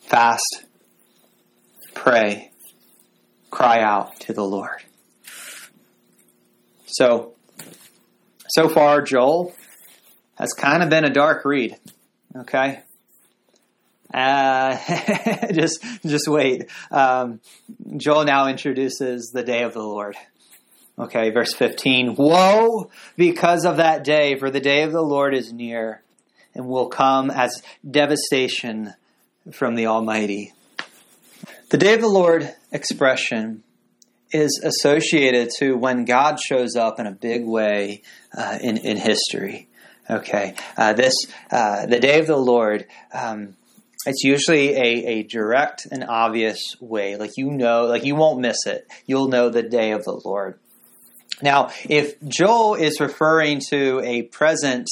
Fast, 0.00 0.64
pray, 1.94 2.52
cry 3.50 3.80
out 3.80 4.20
to 4.20 4.32
the 4.32 4.44
Lord. 4.44 4.82
So, 6.86 7.34
so 8.48 8.68
far, 8.68 9.02
Joel 9.02 9.52
has 10.36 10.52
kind 10.52 10.82
of 10.82 10.90
been 10.90 11.04
a 11.04 11.10
dark 11.10 11.44
read. 11.44 11.76
Okay. 12.36 12.82
Uh, 14.12 14.76
just, 15.52 15.84
just 16.04 16.28
wait. 16.28 16.70
Um, 16.90 17.40
Joel 17.96 18.24
now 18.24 18.48
introduces 18.48 19.30
the 19.32 19.42
day 19.42 19.62
of 19.62 19.74
the 19.74 19.82
Lord. 19.82 20.16
Okay, 20.98 21.30
verse 21.30 21.52
15. 21.52 22.14
Woe 22.16 22.90
because 23.16 23.66
of 23.66 23.76
that 23.76 24.02
day, 24.02 24.38
for 24.38 24.50
the 24.50 24.60
day 24.60 24.82
of 24.82 24.92
the 24.92 25.02
Lord 25.02 25.34
is 25.34 25.52
near 25.52 26.02
and 26.54 26.66
will 26.66 26.88
come 26.88 27.30
as 27.30 27.62
devastation 27.88 28.94
from 29.52 29.74
the 29.74 29.86
Almighty. 29.86 30.54
The 31.68 31.78
day 31.78 31.94
of 31.94 32.00
the 32.00 32.08
Lord 32.08 32.54
expression 32.72 33.62
is 34.32 34.60
associated 34.64 35.50
to 35.58 35.76
when 35.76 36.04
God 36.04 36.40
shows 36.40 36.76
up 36.76 36.98
in 36.98 37.06
a 37.06 37.12
big 37.12 37.44
way 37.44 38.02
uh, 38.36 38.58
in, 38.60 38.78
in 38.78 38.96
history. 38.96 39.68
Okay, 40.08 40.54
uh, 40.76 40.92
this 40.92 41.14
uh, 41.50 41.86
the 41.86 41.98
day 41.98 42.20
of 42.20 42.26
the 42.26 42.36
Lord. 42.36 42.86
Um, 43.12 43.56
it's 44.06 44.22
usually 44.22 44.74
a, 44.74 45.06
a 45.06 45.22
direct 45.24 45.86
and 45.90 46.04
obvious 46.04 46.60
way. 46.80 47.16
Like 47.16 47.36
you 47.36 47.50
know, 47.50 47.86
like 47.86 48.04
you 48.04 48.14
won't 48.14 48.40
miss 48.40 48.66
it. 48.66 48.86
You'll 49.06 49.28
know 49.28 49.48
the 49.50 49.62
day 49.62 49.92
of 49.92 50.04
the 50.04 50.20
Lord. 50.24 50.58
Now, 51.42 51.70
if 51.88 52.20
Joel 52.22 52.76
is 52.76 53.00
referring 53.00 53.60
to 53.68 54.00
a 54.04 54.22
present 54.22 54.88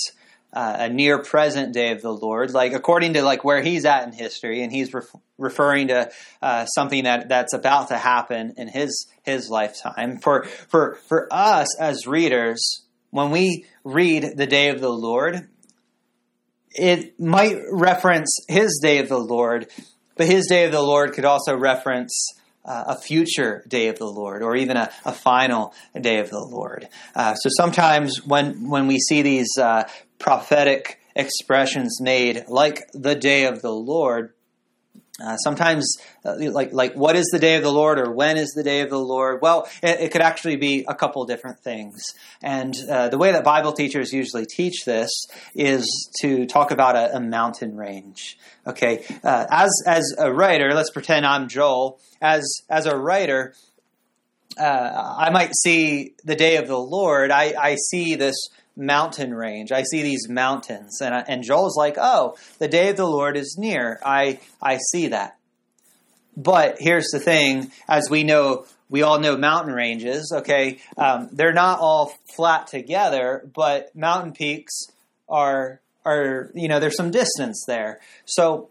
uh, 0.52 0.76
a 0.78 0.88
near 0.88 1.18
present 1.18 1.72
day 1.74 1.90
of 1.90 2.00
the 2.00 2.12
Lord, 2.12 2.52
like 2.52 2.74
according 2.74 3.14
to 3.14 3.22
like 3.22 3.44
where 3.44 3.60
he's 3.60 3.84
at 3.84 4.04
in 4.04 4.12
history, 4.12 4.62
and 4.62 4.72
he's 4.72 4.94
ref- 4.94 5.16
referring 5.36 5.88
to 5.88 6.10
uh, 6.40 6.66
something 6.66 7.04
that 7.04 7.28
that's 7.28 7.52
about 7.52 7.88
to 7.88 7.98
happen 7.98 8.54
in 8.56 8.68
his 8.68 9.06
his 9.22 9.50
lifetime. 9.50 10.18
For 10.18 10.44
for 10.44 10.94
for 11.08 11.26
us 11.32 11.76
as 11.80 12.06
readers, 12.06 12.84
when 13.10 13.30
we 13.30 13.66
read 13.82 14.36
the 14.36 14.46
day 14.46 14.68
of 14.68 14.80
the 14.80 14.92
Lord, 14.92 15.48
it 16.74 17.18
might 17.20 17.56
reference 17.70 18.36
his 18.48 18.80
day 18.82 18.98
of 18.98 19.08
the 19.08 19.18
Lord, 19.18 19.68
but 20.16 20.26
his 20.26 20.46
day 20.46 20.64
of 20.64 20.72
the 20.72 20.82
Lord 20.82 21.12
could 21.12 21.24
also 21.24 21.56
reference 21.56 22.34
uh, 22.64 22.84
a 22.88 22.98
future 22.98 23.64
day 23.68 23.88
of 23.88 23.98
the 23.98 24.06
Lord 24.06 24.42
or 24.42 24.56
even 24.56 24.76
a, 24.76 24.90
a 25.04 25.12
final 25.12 25.74
day 26.00 26.18
of 26.18 26.30
the 26.30 26.40
Lord. 26.40 26.88
Uh, 27.14 27.34
so 27.34 27.50
sometimes 27.56 28.24
when, 28.24 28.68
when 28.68 28.86
we 28.86 28.98
see 28.98 29.22
these 29.22 29.50
uh, 29.58 29.84
prophetic 30.18 30.98
expressions 31.14 32.00
made, 32.00 32.44
like 32.48 32.88
the 32.92 33.14
day 33.14 33.44
of 33.44 33.62
the 33.62 33.72
Lord, 33.72 34.32
uh, 35.22 35.36
sometimes, 35.36 35.96
uh, 36.24 36.34
like 36.50 36.72
like 36.72 36.94
what 36.94 37.14
is 37.14 37.26
the 37.32 37.38
day 37.38 37.54
of 37.56 37.62
the 37.62 37.70
Lord 37.70 38.00
or 38.00 38.10
when 38.10 38.36
is 38.36 38.50
the 38.50 38.64
day 38.64 38.80
of 38.80 38.90
the 38.90 38.98
Lord? 38.98 39.40
Well, 39.40 39.68
it, 39.82 40.00
it 40.00 40.12
could 40.12 40.22
actually 40.22 40.56
be 40.56 40.84
a 40.88 40.94
couple 40.94 41.24
different 41.24 41.60
things. 41.60 42.02
And 42.42 42.74
uh, 42.90 43.10
the 43.10 43.18
way 43.18 43.30
that 43.30 43.44
Bible 43.44 43.72
teachers 43.72 44.12
usually 44.12 44.44
teach 44.44 44.84
this 44.84 45.10
is 45.54 46.10
to 46.20 46.46
talk 46.46 46.72
about 46.72 46.96
a, 46.96 47.16
a 47.16 47.20
mountain 47.20 47.76
range. 47.76 48.38
Okay, 48.66 49.04
uh, 49.22 49.46
as 49.50 49.70
as 49.86 50.14
a 50.18 50.32
writer, 50.32 50.74
let's 50.74 50.90
pretend 50.90 51.24
I'm 51.24 51.48
Joel. 51.48 52.00
As 52.20 52.62
as 52.68 52.86
a 52.86 52.96
writer, 52.96 53.54
uh, 54.58 55.14
I 55.18 55.30
might 55.30 55.54
see 55.54 56.14
the 56.24 56.34
day 56.34 56.56
of 56.56 56.66
the 56.66 56.78
Lord. 56.78 57.30
I, 57.30 57.54
I 57.58 57.76
see 57.76 58.14
this 58.14 58.48
mountain 58.76 59.34
range. 59.34 59.72
I 59.72 59.82
see 59.82 60.02
these 60.02 60.28
mountains, 60.28 61.00
and 61.00 61.14
I, 61.14 61.24
and 61.26 61.42
Joel's 61.42 61.76
like, 61.76 61.96
"Oh, 61.98 62.36
the 62.58 62.68
day 62.68 62.90
of 62.90 62.96
the 62.96 63.06
Lord 63.06 63.36
is 63.36 63.56
near." 63.58 64.00
I 64.04 64.40
I 64.62 64.78
see 64.90 65.08
that. 65.08 65.36
But 66.36 66.76
here's 66.78 67.08
the 67.12 67.20
thing: 67.20 67.70
as 67.88 68.08
we 68.10 68.24
know, 68.24 68.66
we 68.88 69.02
all 69.02 69.18
know 69.18 69.36
mountain 69.36 69.74
ranges. 69.74 70.32
Okay, 70.34 70.78
um, 70.96 71.28
they're 71.32 71.52
not 71.52 71.80
all 71.80 72.12
flat 72.36 72.66
together, 72.66 73.48
but 73.54 73.94
mountain 73.94 74.32
peaks 74.32 74.86
are 75.28 75.80
are 76.04 76.50
you 76.54 76.68
know 76.68 76.80
there's 76.80 76.96
some 76.96 77.10
distance 77.10 77.64
there. 77.66 78.00
So 78.24 78.70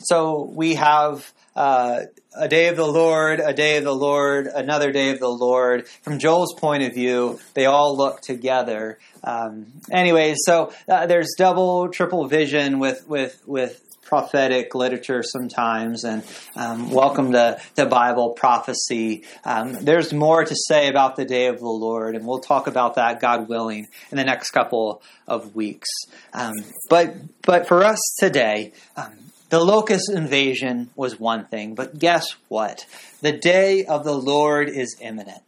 so 0.00 0.50
we 0.54 0.76
have 0.76 1.32
uh, 1.56 2.02
a 2.36 2.48
day 2.48 2.68
of 2.68 2.76
the 2.76 2.86
Lord, 2.86 3.40
a 3.40 3.52
day 3.52 3.76
of 3.76 3.84
the 3.84 3.94
Lord, 3.94 4.46
another 4.46 4.92
day 4.92 5.10
of 5.10 5.18
the 5.18 5.28
Lord. 5.28 5.88
From 5.88 6.18
Joel's 6.18 6.54
point 6.54 6.82
of 6.82 6.94
view, 6.94 7.40
they 7.54 7.66
all 7.66 7.96
look 7.96 8.20
together. 8.20 8.98
Um, 9.24 9.66
anyways, 9.90 10.38
so 10.44 10.72
uh, 10.88 11.06
there's 11.06 11.34
double, 11.36 11.88
triple 11.88 12.26
vision 12.28 12.78
with 12.78 13.06
with 13.08 13.42
with 13.46 13.89
prophetic 14.10 14.74
literature 14.74 15.22
sometimes, 15.22 16.02
and 16.02 16.24
um, 16.56 16.90
welcome 16.90 17.30
to 17.30 17.60
the 17.76 17.86
Bible 17.86 18.30
prophecy. 18.30 19.22
Um, 19.44 19.84
there's 19.84 20.12
more 20.12 20.44
to 20.44 20.56
say 20.66 20.88
about 20.88 21.14
the 21.14 21.24
day 21.24 21.46
of 21.46 21.60
the 21.60 21.68
Lord, 21.68 22.16
and 22.16 22.26
we'll 22.26 22.40
talk 22.40 22.66
about 22.66 22.96
that, 22.96 23.20
God 23.20 23.48
willing, 23.48 23.86
in 24.10 24.18
the 24.18 24.24
next 24.24 24.50
couple 24.50 25.00
of 25.28 25.54
weeks. 25.54 25.88
Um, 26.34 26.54
but 26.90 27.14
but 27.42 27.68
for 27.68 27.84
us 27.84 28.00
today. 28.18 28.72
Um, 28.96 29.12
the 29.48 29.58
locust 29.58 30.12
invasion 30.12 30.90
was 30.94 31.18
one 31.18 31.44
thing, 31.46 31.74
but 31.74 31.98
guess 31.98 32.36
what? 32.46 32.86
The 33.20 33.32
day 33.32 33.84
of 33.84 34.04
the 34.04 34.14
Lord 34.14 34.68
is 34.68 34.96
imminent. 35.00 35.42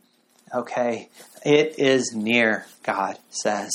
Okay? 0.53 1.09
It 1.45 1.79
is 1.79 2.13
near, 2.13 2.67
God 2.83 3.17
says. 3.31 3.71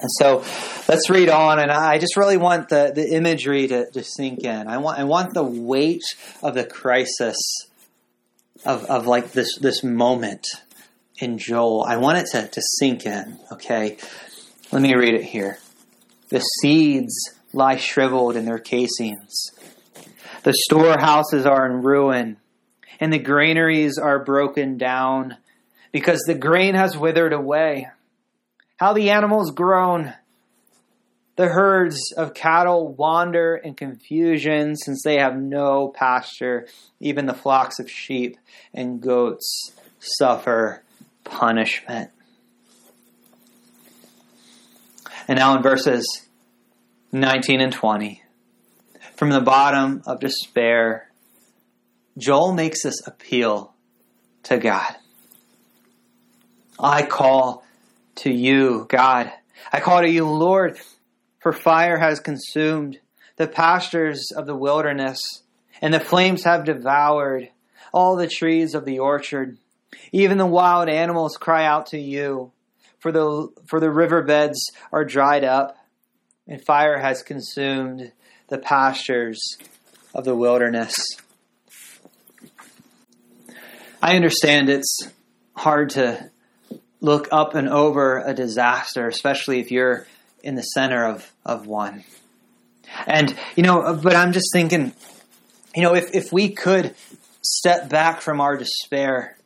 And 0.00 0.10
so 0.18 0.44
let's 0.88 1.08
read 1.08 1.30
on, 1.30 1.58
and 1.58 1.70
I 1.70 1.98
just 1.98 2.16
really 2.16 2.36
want 2.36 2.68
the, 2.68 2.92
the 2.94 3.14
imagery 3.14 3.66
to, 3.68 3.90
to 3.90 4.02
sink 4.02 4.44
in. 4.44 4.68
I 4.68 4.78
want 4.78 4.98
I 4.98 5.04
want 5.04 5.32
the 5.32 5.42
weight 5.42 6.04
of 6.42 6.54
the 6.54 6.64
crisis 6.64 7.36
of, 8.64 8.84
of 8.84 9.06
like 9.06 9.32
this 9.32 9.56
this 9.58 9.82
moment 9.82 10.46
in 11.18 11.38
Joel. 11.38 11.82
I 11.82 11.96
want 11.96 12.18
it 12.18 12.26
to, 12.32 12.46
to 12.46 12.62
sink 12.78 13.06
in. 13.06 13.38
Okay. 13.52 13.96
Let 14.70 14.82
me 14.82 14.94
read 14.94 15.14
it 15.14 15.24
here. 15.24 15.58
The 16.28 16.40
seeds 16.40 17.14
lie 17.52 17.76
shriveled 17.76 18.36
in 18.36 18.44
their 18.44 18.58
casings. 18.58 19.50
The 20.42 20.52
storehouses 20.52 21.46
are 21.46 21.66
in 21.66 21.82
ruin, 21.82 22.36
and 23.00 23.12
the 23.12 23.18
granaries 23.18 23.96
are 23.96 24.22
broken 24.22 24.76
down, 24.76 25.36
because 25.90 26.20
the 26.26 26.34
grain 26.34 26.74
has 26.74 26.98
withered 26.98 27.32
away. 27.32 27.88
How 28.76 28.92
the 28.92 29.10
animals 29.10 29.52
groan! 29.52 30.14
The 31.36 31.48
herds 31.48 32.12
of 32.16 32.34
cattle 32.34 32.94
wander 32.94 33.56
in 33.56 33.74
confusion 33.74 34.74
since 34.76 35.02
they 35.02 35.18
have 35.18 35.36
no 35.36 35.88
pasture. 35.88 36.66
Even 36.98 37.26
the 37.26 37.34
flocks 37.34 37.78
of 37.78 37.90
sheep 37.90 38.38
and 38.72 39.00
goats 39.00 39.72
suffer 39.98 40.82
punishment. 41.24 42.10
And 45.28 45.38
now 45.38 45.56
in 45.56 45.62
verses 45.62 46.06
19 47.12 47.60
and 47.60 47.72
20, 47.72 48.22
from 49.14 49.30
the 49.30 49.40
bottom 49.40 50.02
of 50.06 50.20
despair, 50.20 51.10
Joel 52.16 52.52
makes 52.52 52.82
this 52.82 53.06
appeal 53.06 53.74
to 54.44 54.58
God. 54.58 54.96
I 56.78 57.02
call 57.02 57.64
to 58.16 58.30
you, 58.30 58.86
God. 58.88 59.32
I 59.72 59.80
call 59.80 60.00
to 60.00 60.10
you, 60.10 60.28
Lord, 60.28 60.78
for 61.40 61.52
fire 61.52 61.98
has 61.98 62.20
consumed 62.20 62.98
the 63.36 63.46
pastures 63.46 64.32
of 64.34 64.46
the 64.46 64.56
wilderness, 64.56 65.42
and 65.80 65.92
the 65.92 66.00
flames 66.00 66.44
have 66.44 66.64
devoured 66.64 67.50
all 67.92 68.16
the 68.16 68.28
trees 68.28 68.74
of 68.74 68.84
the 68.84 68.98
orchard. 68.98 69.58
Even 70.12 70.38
the 70.38 70.46
wild 70.46 70.88
animals 70.88 71.36
cry 71.36 71.64
out 71.64 71.86
to 71.86 71.98
you, 71.98 72.52
for 72.98 73.12
the, 73.12 73.48
for 73.66 73.80
the 73.80 73.90
riverbeds 73.90 74.70
are 74.92 75.04
dried 75.04 75.44
up, 75.44 75.76
and 76.46 76.64
fire 76.64 76.98
has 76.98 77.22
consumed 77.22 78.12
the 78.48 78.58
pastures 78.58 79.56
of 80.14 80.24
the 80.24 80.34
wilderness. 80.34 80.96
I 84.02 84.16
understand 84.16 84.68
it's 84.68 84.98
hard 85.54 85.90
to 85.90 86.30
look 87.00 87.28
up 87.32 87.54
and 87.54 87.68
over 87.68 88.18
a 88.18 88.34
disaster, 88.34 89.06
especially 89.08 89.60
if 89.60 89.70
you're 89.70 90.06
in 90.42 90.54
the 90.54 90.62
center 90.62 91.04
of, 91.04 91.30
of 91.44 91.66
one. 91.66 92.04
And, 93.06 93.36
you 93.56 93.62
know, 93.62 93.98
but 94.02 94.14
I'm 94.14 94.32
just 94.32 94.48
thinking, 94.52 94.92
you 95.74 95.82
know, 95.82 95.94
if, 95.94 96.14
if 96.14 96.32
we 96.32 96.50
could 96.50 96.94
step 97.42 97.88
back 97.88 98.20
from 98.20 98.40
our 98.40 98.56
despair, 98.56 99.36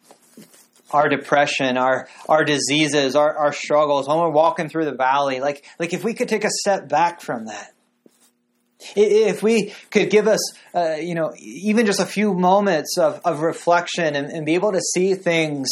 our 0.92 1.08
depression, 1.08 1.76
our 1.76 2.08
our 2.28 2.44
diseases, 2.44 3.14
our, 3.14 3.36
our 3.36 3.52
struggles, 3.52 4.08
when 4.08 4.18
we're 4.18 4.30
walking 4.30 4.68
through 4.68 4.86
the 4.86 4.94
valley, 4.94 5.40
like 5.40 5.64
like 5.78 5.92
if 5.92 6.04
we 6.04 6.14
could 6.14 6.28
take 6.28 6.44
a 6.44 6.50
step 6.50 6.88
back 6.88 7.20
from 7.20 7.46
that, 7.46 7.72
if 8.96 9.42
we 9.42 9.74
could 9.90 10.10
give 10.10 10.26
us, 10.26 10.40
uh, 10.74 10.96
you 11.00 11.14
know, 11.14 11.32
even 11.38 11.86
just 11.86 12.00
a 12.00 12.06
few 12.06 12.34
moments 12.34 12.98
of, 12.98 13.20
of 13.24 13.40
reflection 13.40 14.16
and, 14.16 14.30
and, 14.30 14.46
be 14.46 14.54
able 14.54 14.72
to 14.72 14.80
see 14.80 15.14
things 15.14 15.68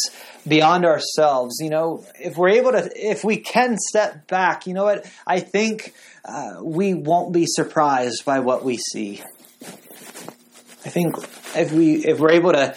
beyond 0.46 0.84
ourselves, 0.84 1.56
you 1.60 1.70
know, 1.70 2.04
if 2.20 2.36
we're 2.36 2.50
able 2.50 2.72
to, 2.72 2.90
if 2.94 3.24
we 3.24 3.38
can 3.38 3.76
step 3.78 4.26
back, 4.26 4.66
you 4.66 4.74
know 4.74 4.84
what, 4.84 5.10
I 5.26 5.40
think 5.40 5.94
uh, 6.24 6.56
we 6.62 6.94
won't 6.94 7.32
be 7.32 7.46
surprised 7.46 8.24
by 8.24 8.40
what 8.40 8.64
we 8.64 8.76
see. 8.76 9.22
I 10.84 10.90
think 10.90 11.16
if 11.56 11.72
we 11.72 11.96
if 12.06 12.18
we're 12.18 12.30
able 12.30 12.52
to 12.52 12.74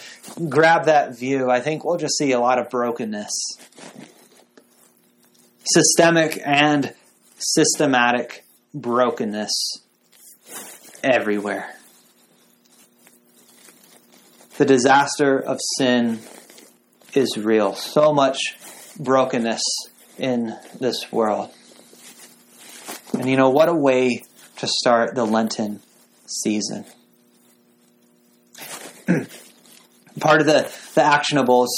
grab 0.48 0.86
that 0.86 1.16
view, 1.16 1.50
I 1.50 1.60
think 1.60 1.84
we'll 1.84 1.98
just 1.98 2.18
see 2.18 2.32
a 2.32 2.40
lot 2.40 2.58
of 2.58 2.68
brokenness, 2.68 3.30
systemic 5.64 6.40
and 6.44 6.94
systematic 7.38 8.44
brokenness 8.74 9.82
everywhere. 11.02 11.74
The 14.58 14.64
disaster 14.64 15.38
of 15.38 15.58
sin 15.78 16.20
is 17.14 17.36
real. 17.36 17.74
So 17.74 18.12
much 18.12 18.38
brokenness 18.98 19.62
in 20.18 20.56
this 20.78 21.10
world. 21.10 21.50
And 23.14 23.28
you 23.28 23.36
know, 23.36 23.50
what 23.50 23.68
a 23.68 23.74
way 23.74 24.22
to 24.58 24.66
start 24.66 25.14
the 25.14 25.24
Lenten 25.24 25.80
season. 26.26 26.84
Part 30.20 30.40
of 30.40 30.46
the, 30.46 30.70
the 30.94 31.00
actionables 31.00 31.68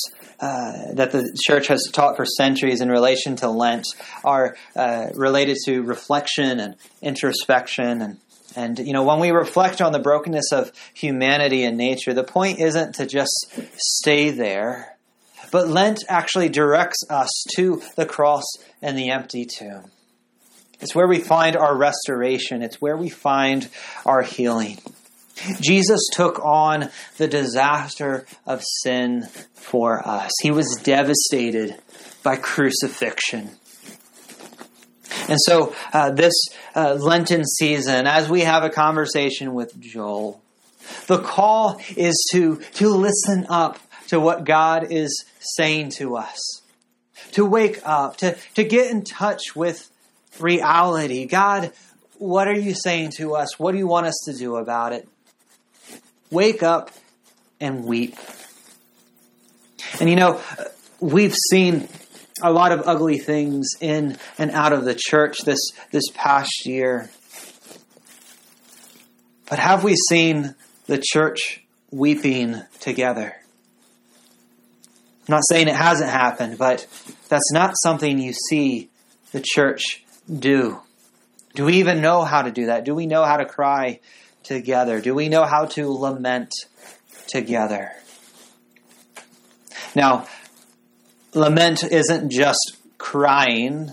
uh, 0.40 0.92
that 0.94 1.12
the 1.12 1.36
church 1.46 1.68
has 1.68 1.88
taught 1.92 2.16
for 2.16 2.26
centuries 2.26 2.80
in 2.80 2.88
relation 2.88 3.36
to 3.36 3.48
Lent 3.48 3.86
are 4.24 4.56
uh, 4.76 5.06
related 5.14 5.56
to 5.64 5.82
reflection 5.82 6.60
and 6.60 6.74
introspection 7.00 8.02
and 8.02 8.18
and, 8.56 8.78
you 8.78 8.92
know, 8.92 9.02
when 9.02 9.20
we 9.20 9.30
reflect 9.30 9.80
on 9.80 9.92
the 9.92 9.98
brokenness 9.98 10.52
of 10.52 10.72
humanity 10.92 11.64
and 11.64 11.76
nature, 11.76 12.14
the 12.14 12.24
point 12.24 12.60
isn't 12.60 12.96
to 12.96 13.06
just 13.06 13.52
stay 13.76 14.30
there, 14.30 14.96
but 15.50 15.68
Lent 15.68 16.04
actually 16.08 16.48
directs 16.48 17.02
us 17.10 17.30
to 17.56 17.82
the 17.96 18.06
cross 18.06 18.44
and 18.82 18.98
the 18.98 19.10
empty 19.10 19.44
tomb. 19.44 19.90
It's 20.80 20.94
where 20.94 21.08
we 21.08 21.20
find 21.20 21.56
our 21.56 21.76
restoration, 21.76 22.62
it's 22.62 22.80
where 22.80 22.96
we 22.96 23.08
find 23.08 23.68
our 24.04 24.22
healing. 24.22 24.78
Jesus 25.60 26.00
took 26.12 26.38
on 26.44 26.90
the 27.16 27.26
disaster 27.26 28.26
of 28.46 28.62
sin 28.82 29.26
for 29.54 30.06
us. 30.06 30.30
He 30.42 30.50
was 30.50 30.78
devastated 30.82 31.76
by 32.22 32.36
crucifixion. 32.36 33.50
And 35.28 35.38
so, 35.40 35.74
uh, 35.92 36.10
this 36.10 36.34
uh, 36.74 36.94
Lenten 36.94 37.44
season, 37.44 38.06
as 38.06 38.28
we 38.28 38.42
have 38.42 38.62
a 38.62 38.70
conversation 38.70 39.54
with 39.54 39.78
Joel, 39.80 40.40
the 41.06 41.18
call 41.18 41.80
is 41.96 42.28
to, 42.32 42.56
to 42.74 42.88
listen 42.88 43.46
up 43.48 43.78
to 44.08 44.20
what 44.20 44.44
God 44.44 44.90
is 44.90 45.24
saying 45.38 45.90
to 45.90 46.16
us, 46.16 46.62
to 47.32 47.44
wake 47.44 47.80
up, 47.84 48.18
to, 48.18 48.36
to 48.54 48.64
get 48.64 48.90
in 48.90 49.02
touch 49.02 49.56
with 49.56 49.90
reality. 50.38 51.26
God, 51.26 51.72
what 52.18 52.48
are 52.48 52.58
you 52.58 52.74
saying 52.74 53.12
to 53.16 53.34
us? 53.34 53.58
What 53.58 53.72
do 53.72 53.78
you 53.78 53.86
want 53.86 54.06
us 54.06 54.22
to 54.26 54.34
do 54.34 54.56
about 54.56 54.92
it? 54.92 55.08
Wake 56.30 56.62
up 56.62 56.90
and 57.60 57.84
weep. 57.84 58.16
And 60.00 60.10
you 60.10 60.16
know, 60.16 60.40
we've 61.00 61.34
seen 61.50 61.88
a 62.42 62.52
lot 62.52 62.72
of 62.72 62.82
ugly 62.86 63.18
things 63.18 63.68
in 63.80 64.16
and 64.38 64.50
out 64.50 64.72
of 64.72 64.84
the 64.84 64.94
church 64.94 65.38
this, 65.44 65.70
this 65.92 66.04
past 66.14 66.66
year. 66.66 67.08
But 69.48 69.58
have 69.58 69.84
we 69.84 69.94
seen 69.94 70.54
the 70.86 71.02
church 71.02 71.62
weeping 71.90 72.60
together? 72.80 73.36
I'm 75.26 75.32
not 75.32 75.42
saying 75.48 75.68
it 75.68 75.76
hasn't 75.76 76.10
happened, 76.10 76.58
but 76.58 76.86
that's 77.28 77.52
not 77.52 77.74
something 77.82 78.18
you 78.18 78.32
see 78.32 78.90
the 79.32 79.40
church 79.42 80.04
do. 80.28 80.80
Do 81.54 81.64
we 81.64 81.74
even 81.74 82.00
know 82.00 82.24
how 82.24 82.42
to 82.42 82.50
do 82.50 82.66
that? 82.66 82.84
Do 82.84 82.94
we 82.94 83.06
know 83.06 83.24
how 83.24 83.36
to 83.36 83.44
cry 83.44 84.00
together? 84.42 85.00
Do 85.00 85.14
we 85.14 85.28
know 85.28 85.44
how 85.44 85.66
to 85.66 85.88
lament 85.88 86.52
together? 87.28 87.92
Now, 89.94 90.26
lament 91.34 91.84
isn't 91.84 92.30
just 92.30 92.76
crying, 92.98 93.92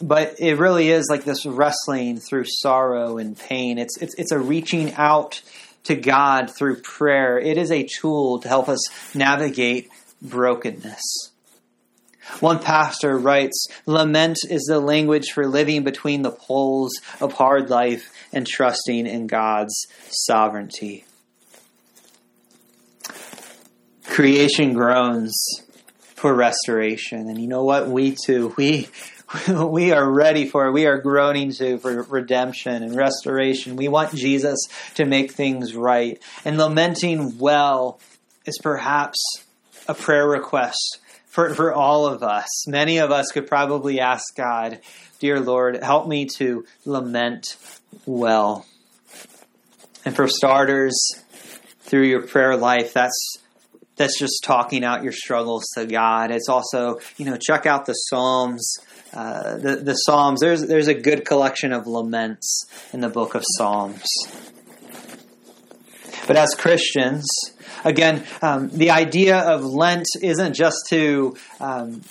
but 0.00 0.36
it 0.38 0.58
really 0.58 0.90
is 0.90 1.06
like 1.08 1.24
this 1.24 1.46
wrestling 1.46 2.18
through 2.18 2.44
sorrow 2.46 3.18
and 3.18 3.38
pain. 3.38 3.78
It's 3.78 3.96
it's 3.98 4.14
it's 4.16 4.32
a 4.32 4.38
reaching 4.38 4.92
out 4.94 5.40
to 5.84 5.94
God 5.94 6.50
through 6.50 6.82
prayer. 6.82 7.38
It 7.38 7.56
is 7.56 7.70
a 7.70 7.84
tool 8.00 8.40
to 8.40 8.48
help 8.48 8.68
us 8.68 8.80
navigate 9.14 9.88
brokenness. 10.20 11.30
One 12.40 12.58
pastor 12.58 13.16
writes, 13.16 13.68
Lament 13.86 14.38
is 14.50 14.64
the 14.64 14.80
language 14.80 15.30
for 15.32 15.46
living 15.46 15.84
between 15.84 16.22
the 16.22 16.32
poles 16.32 16.92
of 17.20 17.34
hard 17.34 17.70
life 17.70 18.10
and 18.32 18.44
trusting 18.44 19.06
in 19.06 19.28
God's 19.28 19.86
sovereignty. 20.10 21.04
Creation 24.04 24.72
groans 24.72 25.36
for 26.16 26.34
restoration. 26.34 27.28
And 27.28 27.40
you 27.40 27.46
know 27.46 27.64
what? 27.64 27.88
We 27.88 28.16
too, 28.16 28.52
we 28.56 28.88
we 29.48 29.92
are 29.92 30.08
ready 30.08 30.48
for 30.48 30.66
it. 30.66 30.72
We 30.72 30.86
are 30.86 30.98
groaning 30.98 31.52
to 31.52 31.78
for 31.78 32.02
redemption 32.02 32.82
and 32.82 32.96
restoration. 32.96 33.76
We 33.76 33.88
want 33.88 34.14
Jesus 34.14 34.58
to 34.94 35.04
make 35.04 35.32
things 35.32 35.74
right. 35.74 36.20
And 36.44 36.58
lamenting 36.58 37.38
well 37.38 38.00
is 38.44 38.58
perhaps 38.62 39.18
a 39.88 39.94
prayer 39.94 40.28
request 40.28 40.98
for, 41.26 41.54
for 41.54 41.72
all 41.72 42.06
of 42.06 42.22
us. 42.22 42.66
Many 42.66 42.98
of 42.98 43.10
us 43.10 43.30
could 43.32 43.46
probably 43.46 44.00
ask 44.00 44.34
God, 44.36 44.80
Dear 45.18 45.40
Lord, 45.40 45.82
help 45.82 46.06
me 46.06 46.26
to 46.36 46.64
lament 46.84 47.56
well. 48.04 48.66
And 50.04 50.14
for 50.14 50.28
starters, 50.28 50.96
through 51.80 52.04
your 52.04 52.22
prayer 52.22 52.56
life, 52.56 52.92
that's 52.92 53.38
that's 53.96 54.18
just 54.18 54.44
talking 54.44 54.84
out 54.84 55.02
your 55.02 55.12
struggles 55.12 55.64
to 55.74 55.86
God. 55.86 56.30
It's 56.30 56.48
also, 56.48 57.00
you 57.16 57.24
know, 57.24 57.36
check 57.36 57.66
out 57.66 57.86
the 57.86 57.94
Psalms. 57.94 58.76
Uh, 59.12 59.56
the, 59.56 59.76
the 59.76 59.94
Psalms, 59.94 60.40
there's, 60.40 60.66
there's 60.66 60.88
a 60.88 60.94
good 60.94 61.24
collection 61.24 61.72
of 61.72 61.86
laments 61.86 62.66
in 62.92 63.00
the 63.00 63.08
book 63.08 63.34
of 63.34 63.42
Psalms. 63.56 64.04
But 66.26 66.36
as 66.36 66.54
Christians, 66.54 67.26
again, 67.84 68.24
um, 68.42 68.68
the 68.70 68.90
idea 68.90 69.38
of 69.38 69.64
Lent 69.64 70.06
isn't 70.20 70.54
just 70.54 70.76
to 70.90 71.36
um, 71.60 72.02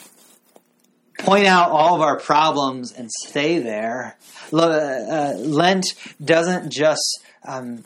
point 1.20 1.46
out 1.46 1.70
all 1.70 1.96
of 1.96 2.02
our 2.02 2.18
problems 2.20 2.92
and 2.94 3.12
stay 3.12 3.60
there. 3.60 4.18
Uh, 4.52 5.34
Lent 5.38 5.86
doesn't 6.24 6.72
just 6.72 7.20
um, 7.48 7.84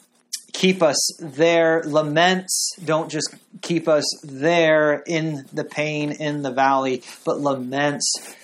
keep 0.60 0.84
us 0.84 0.98
there. 1.22 1.82
Laments 1.86 2.74
don't 2.84 3.10
just 3.10 3.34
keep 3.62 3.88
us 3.88 4.04
there 4.24 5.02
in 5.08 5.46
the 5.54 5.64
pain, 5.64 6.12
in 6.12 6.42
the 6.42 6.52
valley, 6.52 7.02
but 7.26 7.40
laments 7.40 8.36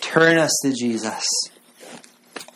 turn 0.00 0.36
us 0.36 0.50
to 0.64 0.72
Jesus. 0.72 1.24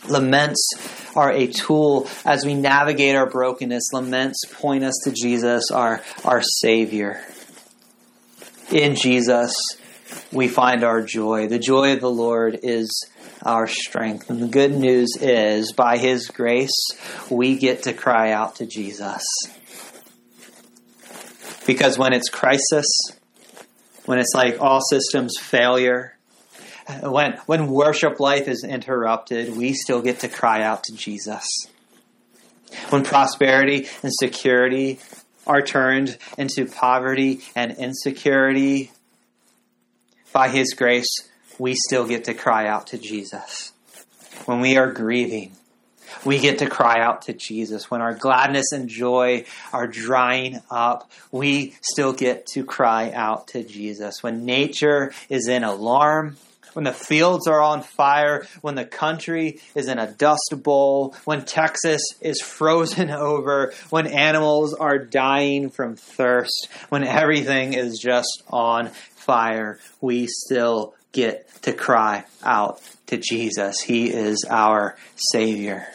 Laments 0.08 0.68
are 1.14 1.30
a 1.30 1.46
tool 1.46 2.08
as 2.24 2.44
we 2.44 2.54
navigate 2.54 3.14
our 3.14 3.30
brokenness. 3.30 3.92
Laments 3.92 4.42
point 4.52 4.82
us 4.82 5.00
to 5.04 5.12
Jesus, 5.12 5.70
our, 5.70 6.02
our 6.24 6.42
Savior. 6.42 7.24
In 8.72 8.96
Jesus, 8.96 9.54
we 10.32 10.48
find 10.48 10.82
our 10.82 11.02
joy. 11.02 11.46
The 11.46 11.60
joy 11.60 11.92
of 11.92 12.00
the 12.00 12.10
Lord 12.10 12.58
is 12.64 13.08
our 13.45 13.66
strength. 13.66 14.30
And 14.30 14.42
the 14.42 14.49
good 14.49 14.72
news 14.72 15.16
is, 15.20 15.72
by 15.72 15.99
His 15.99 16.28
grace, 16.28 16.88
we 17.30 17.57
get 17.57 17.84
to 17.84 17.92
cry 17.92 18.32
out 18.32 18.57
to 18.57 18.66
Jesus. 18.66 19.22
Because 21.66 21.99
when 21.99 22.12
it's 22.12 22.28
crisis, 22.28 22.86
when 24.07 24.18
it's 24.18 24.34
like 24.34 24.61
all 24.61 24.80
systems 24.80 25.38
failure, 25.38 26.16
when 27.03 27.38
when 27.47 27.68
worship 27.68 28.20
life 28.20 28.49
is 28.49 28.64
interrupted, 28.64 29.57
we 29.57 29.72
still 29.72 30.03
get 30.03 30.20
to 30.20 30.28
cry 30.28 30.62
out 30.62 30.84
to 30.84 30.95
Jesus. 30.95 31.47
When 32.90 33.05
prosperity 33.05 33.88
and 34.03 34.12
security 34.12 35.01
are 35.47 35.62
turned 35.62 36.18
into 36.36 36.66
poverty 36.66 37.40
and 37.55 37.72
insecurity, 37.72 38.90
by 40.32 40.49
His 40.49 40.74
grace, 40.74 41.09
we 41.59 41.74
still 41.74 42.07
get 42.07 42.24
to 42.24 42.34
cry 42.34 42.66
out 42.66 42.88
to 42.88 42.98
Jesus. 42.98 43.72
When 44.46 44.61
we 44.61 44.76
are 44.76 44.92
grieving, 44.92 45.52
we 46.24 46.38
get 46.38 46.59
to 46.59 46.68
cry 46.68 47.00
out 47.00 47.22
to 47.22 47.32
Jesus. 47.32 47.90
When 47.90 48.00
our 48.00 48.14
gladness 48.14 48.72
and 48.72 48.88
joy 48.88 49.44
are 49.72 49.86
drying 49.86 50.61
up, 50.70 51.11
we 51.30 51.74
still 51.80 52.12
get 52.12 52.46
to 52.48 52.64
cry 52.64 53.11
out 53.12 53.48
to 53.48 53.62
Jesus. 53.62 54.22
When 54.22 54.44
nature 54.44 55.12
is 55.28 55.48
in 55.48 55.64
alarm, 55.64 56.36
when 56.74 56.84
the 56.84 56.92
fields 56.92 57.46
are 57.46 57.61
on 57.61 57.82
fire, 57.82 58.46
when 58.61 58.74
the 58.74 58.84
country 58.84 59.61
is 59.74 59.88
in 59.88 59.98
a 59.98 60.11
dust 60.11 60.52
bowl, 60.62 61.14
when 61.24 61.44
Texas 61.44 62.02
is 62.20 62.40
frozen 62.44 63.11
over, 63.11 63.72
when 63.90 64.07
animals 64.07 64.74
are 64.74 64.98
dying 64.98 65.70
from 65.70 65.96
thirst, 65.96 66.68
when 66.88 67.05
everything 67.05 67.74
is 67.74 67.98
just 67.98 68.42
on 68.48 68.88
fire, 68.88 69.78
we 70.00 70.26
still 70.26 70.94
get 71.14 71.48
to 71.62 71.72
cry 71.72 72.24
out 72.42 72.82
to 73.06 73.16
Jesus. 73.16 73.80
He 73.80 74.10
is 74.10 74.44
our 74.50 74.96
Savior. 75.16 75.86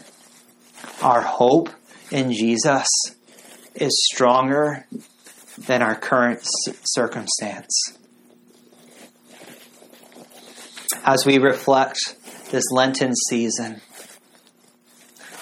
Our 1.03 1.21
hope 1.21 1.69
in 2.09 2.33
Jesus 2.33 2.87
is 3.75 3.91
stronger 4.11 4.87
than 5.57 5.83
our 5.83 5.95
current 5.95 6.39
circumstance. 6.43 7.93
As 11.03 11.25
we 11.25 11.37
reflect 11.37 11.99
this 12.49 12.65
Lenten 12.71 13.13
season, 13.29 13.81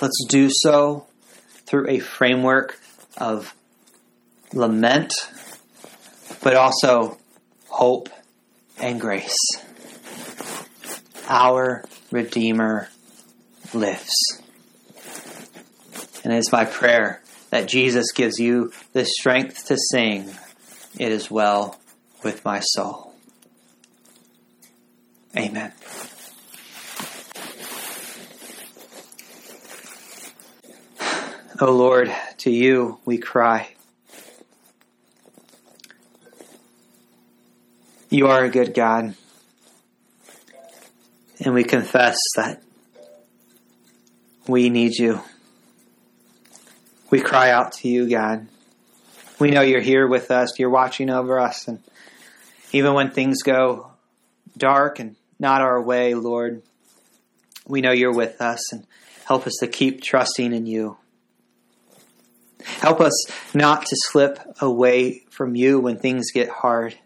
let's 0.02 0.26
do 0.28 0.50
so 0.52 1.06
through 1.66 1.90
a 1.90 2.00
framework 2.00 2.80
of 3.18 3.54
lament, 4.54 5.14
but 6.44 6.56
also 6.56 7.18
hope 7.70 8.10
and 8.80 9.00
grace 9.00 9.36
our 11.28 11.84
Redeemer 12.12 12.90
lives. 13.74 14.42
And 16.24 16.34
it 16.34 16.38
is 16.38 16.52
my 16.52 16.66
prayer 16.66 17.22
that 17.50 17.68
Jesus 17.68 18.12
gives 18.12 18.40
you 18.40 18.72
the 18.94 19.06
strength 19.06 19.68
to 19.68 19.78
sing, 19.78 20.36
It 21.00 21.12
is 21.12 21.32
well 21.32 21.80
with 22.24 22.44
my 22.44 22.60
soul. 22.60 23.14
Amen. 25.36 25.72
O 31.00 31.28
oh 31.62 31.72
Lord, 31.72 32.12
to 32.40 32.52
you 32.52 33.00
we 33.06 33.18
cry. 33.18 33.70
You 38.10 38.28
are 38.28 38.46
a 38.46 38.50
good 38.50 38.74
God. 38.74 39.16
And 41.40 41.54
we 41.54 41.64
confess 41.64 42.18
that 42.36 42.64
we 44.48 44.70
need 44.70 44.96
you. 44.96 45.22
We 47.10 47.20
cry 47.22 47.52
out 47.52 47.74
to 47.74 47.88
you, 47.88 48.10
God. 48.10 48.48
We 49.40 49.52
know 49.52 49.62
you're 49.62 49.82
here 49.82 50.08
with 50.08 50.32
us, 50.32 50.58
you're 50.58 50.70
watching 50.70 51.10
over 51.10 51.40
us. 51.40 51.68
And 51.68 51.80
even 52.72 52.94
when 52.94 53.12
things 53.12 53.44
go 53.44 53.92
dark 54.58 55.00
and 55.00 55.16
not 55.40 55.62
our 55.62 55.82
way, 55.82 56.16
Lord, 56.16 56.64
we 57.68 57.82
know 57.82 57.92
you're 57.92 58.14
with 58.14 58.42
us 58.42 58.74
and 58.74 58.88
help 59.26 59.46
us 59.46 59.58
to 59.60 59.68
keep 59.68 60.02
trusting 60.02 60.54
in 60.54 60.66
you. 60.66 60.98
Help 62.64 63.00
us 63.00 63.26
not 63.54 63.86
to 63.86 63.96
slip 63.96 64.40
away 64.60 65.24
from 65.30 65.56
you 65.56 65.80
when 65.80 65.98
things 65.98 66.32
get 66.34 66.50
hard. 66.50 66.98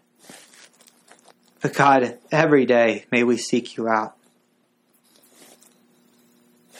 But 1.60 1.74
God, 1.74 2.18
every 2.32 2.66
day 2.66 3.04
may 3.12 3.24
we 3.24 3.36
seek 3.36 3.76
you 3.76 3.88
out. 3.88 4.16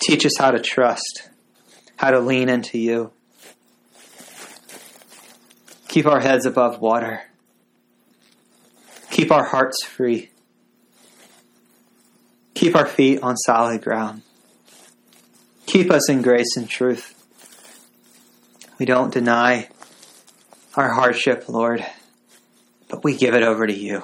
Teach 0.03 0.27
us 0.27 0.33
how 0.37 0.51
to 0.51 0.59
trust, 0.59 1.29
how 1.95 2.11
to 2.11 2.19
lean 2.19 2.49
into 2.49 2.77
you. 2.77 3.13
Keep 5.87 6.07
our 6.07 6.19
heads 6.19 6.45
above 6.45 6.81
water. 6.81 7.23
Keep 9.11 9.31
our 9.31 9.45
hearts 9.45 9.85
free. 9.85 10.31
Keep 12.55 12.75
our 12.75 12.87
feet 12.87 13.23
on 13.23 13.37
solid 13.37 13.83
ground. 13.83 14.23
Keep 15.67 15.93
us 15.93 16.11
in 16.11 16.21
grace 16.21 16.57
and 16.57 16.69
truth. 16.69 17.15
We 18.79 18.87
don't 18.87 19.13
deny 19.13 19.69
our 20.75 20.93
hardship, 20.93 21.49
Lord, 21.49 21.87
but 22.89 23.05
we 23.05 23.17
give 23.17 23.35
it 23.35 23.45
over 23.45 23.67
to 23.67 23.73
you. 23.73 24.03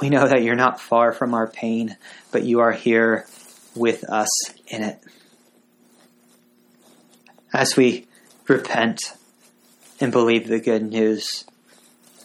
We 0.00 0.08
know 0.08 0.26
that 0.26 0.42
you're 0.42 0.56
not 0.56 0.80
far 0.80 1.12
from 1.12 1.34
our 1.34 1.46
pain, 1.46 1.96
but 2.32 2.42
you 2.42 2.60
are 2.60 2.72
here 2.72 3.26
with 3.74 4.04
us 4.04 4.28
in 4.66 4.82
it. 4.82 5.00
As 7.52 7.76
we 7.76 8.06
repent 8.48 9.00
and 10.00 10.12
believe 10.12 10.48
the 10.48 10.60
good 10.60 10.82
news, 10.82 11.44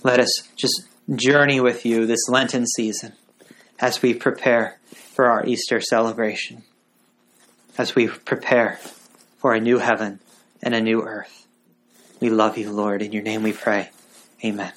let 0.04 0.20
us 0.20 0.32
just 0.56 0.84
journey 1.14 1.60
with 1.60 1.86
you 1.86 2.06
this 2.06 2.28
Lenten 2.30 2.66
season 2.66 3.14
as 3.80 4.02
we 4.02 4.14
prepare 4.14 4.80
for 5.14 5.26
our 5.26 5.46
Easter 5.46 5.82
celebration, 5.82 6.64
as 7.78 7.96
we 7.96 8.08
prepare 8.08 8.80
for 9.38 9.54
a 9.54 9.60
new 9.60 9.80
heaven 9.80 10.20
and 10.62 10.74
a 10.74 10.82
new 10.82 11.02
earth. 11.02 11.48
We 12.20 12.30
love 12.30 12.58
you, 12.58 12.72
Lord. 12.72 13.02
In 13.02 13.12
your 13.12 13.24
name 13.24 13.44
we 13.44 13.54
pray. 13.54 13.90
Amen. 14.44 14.72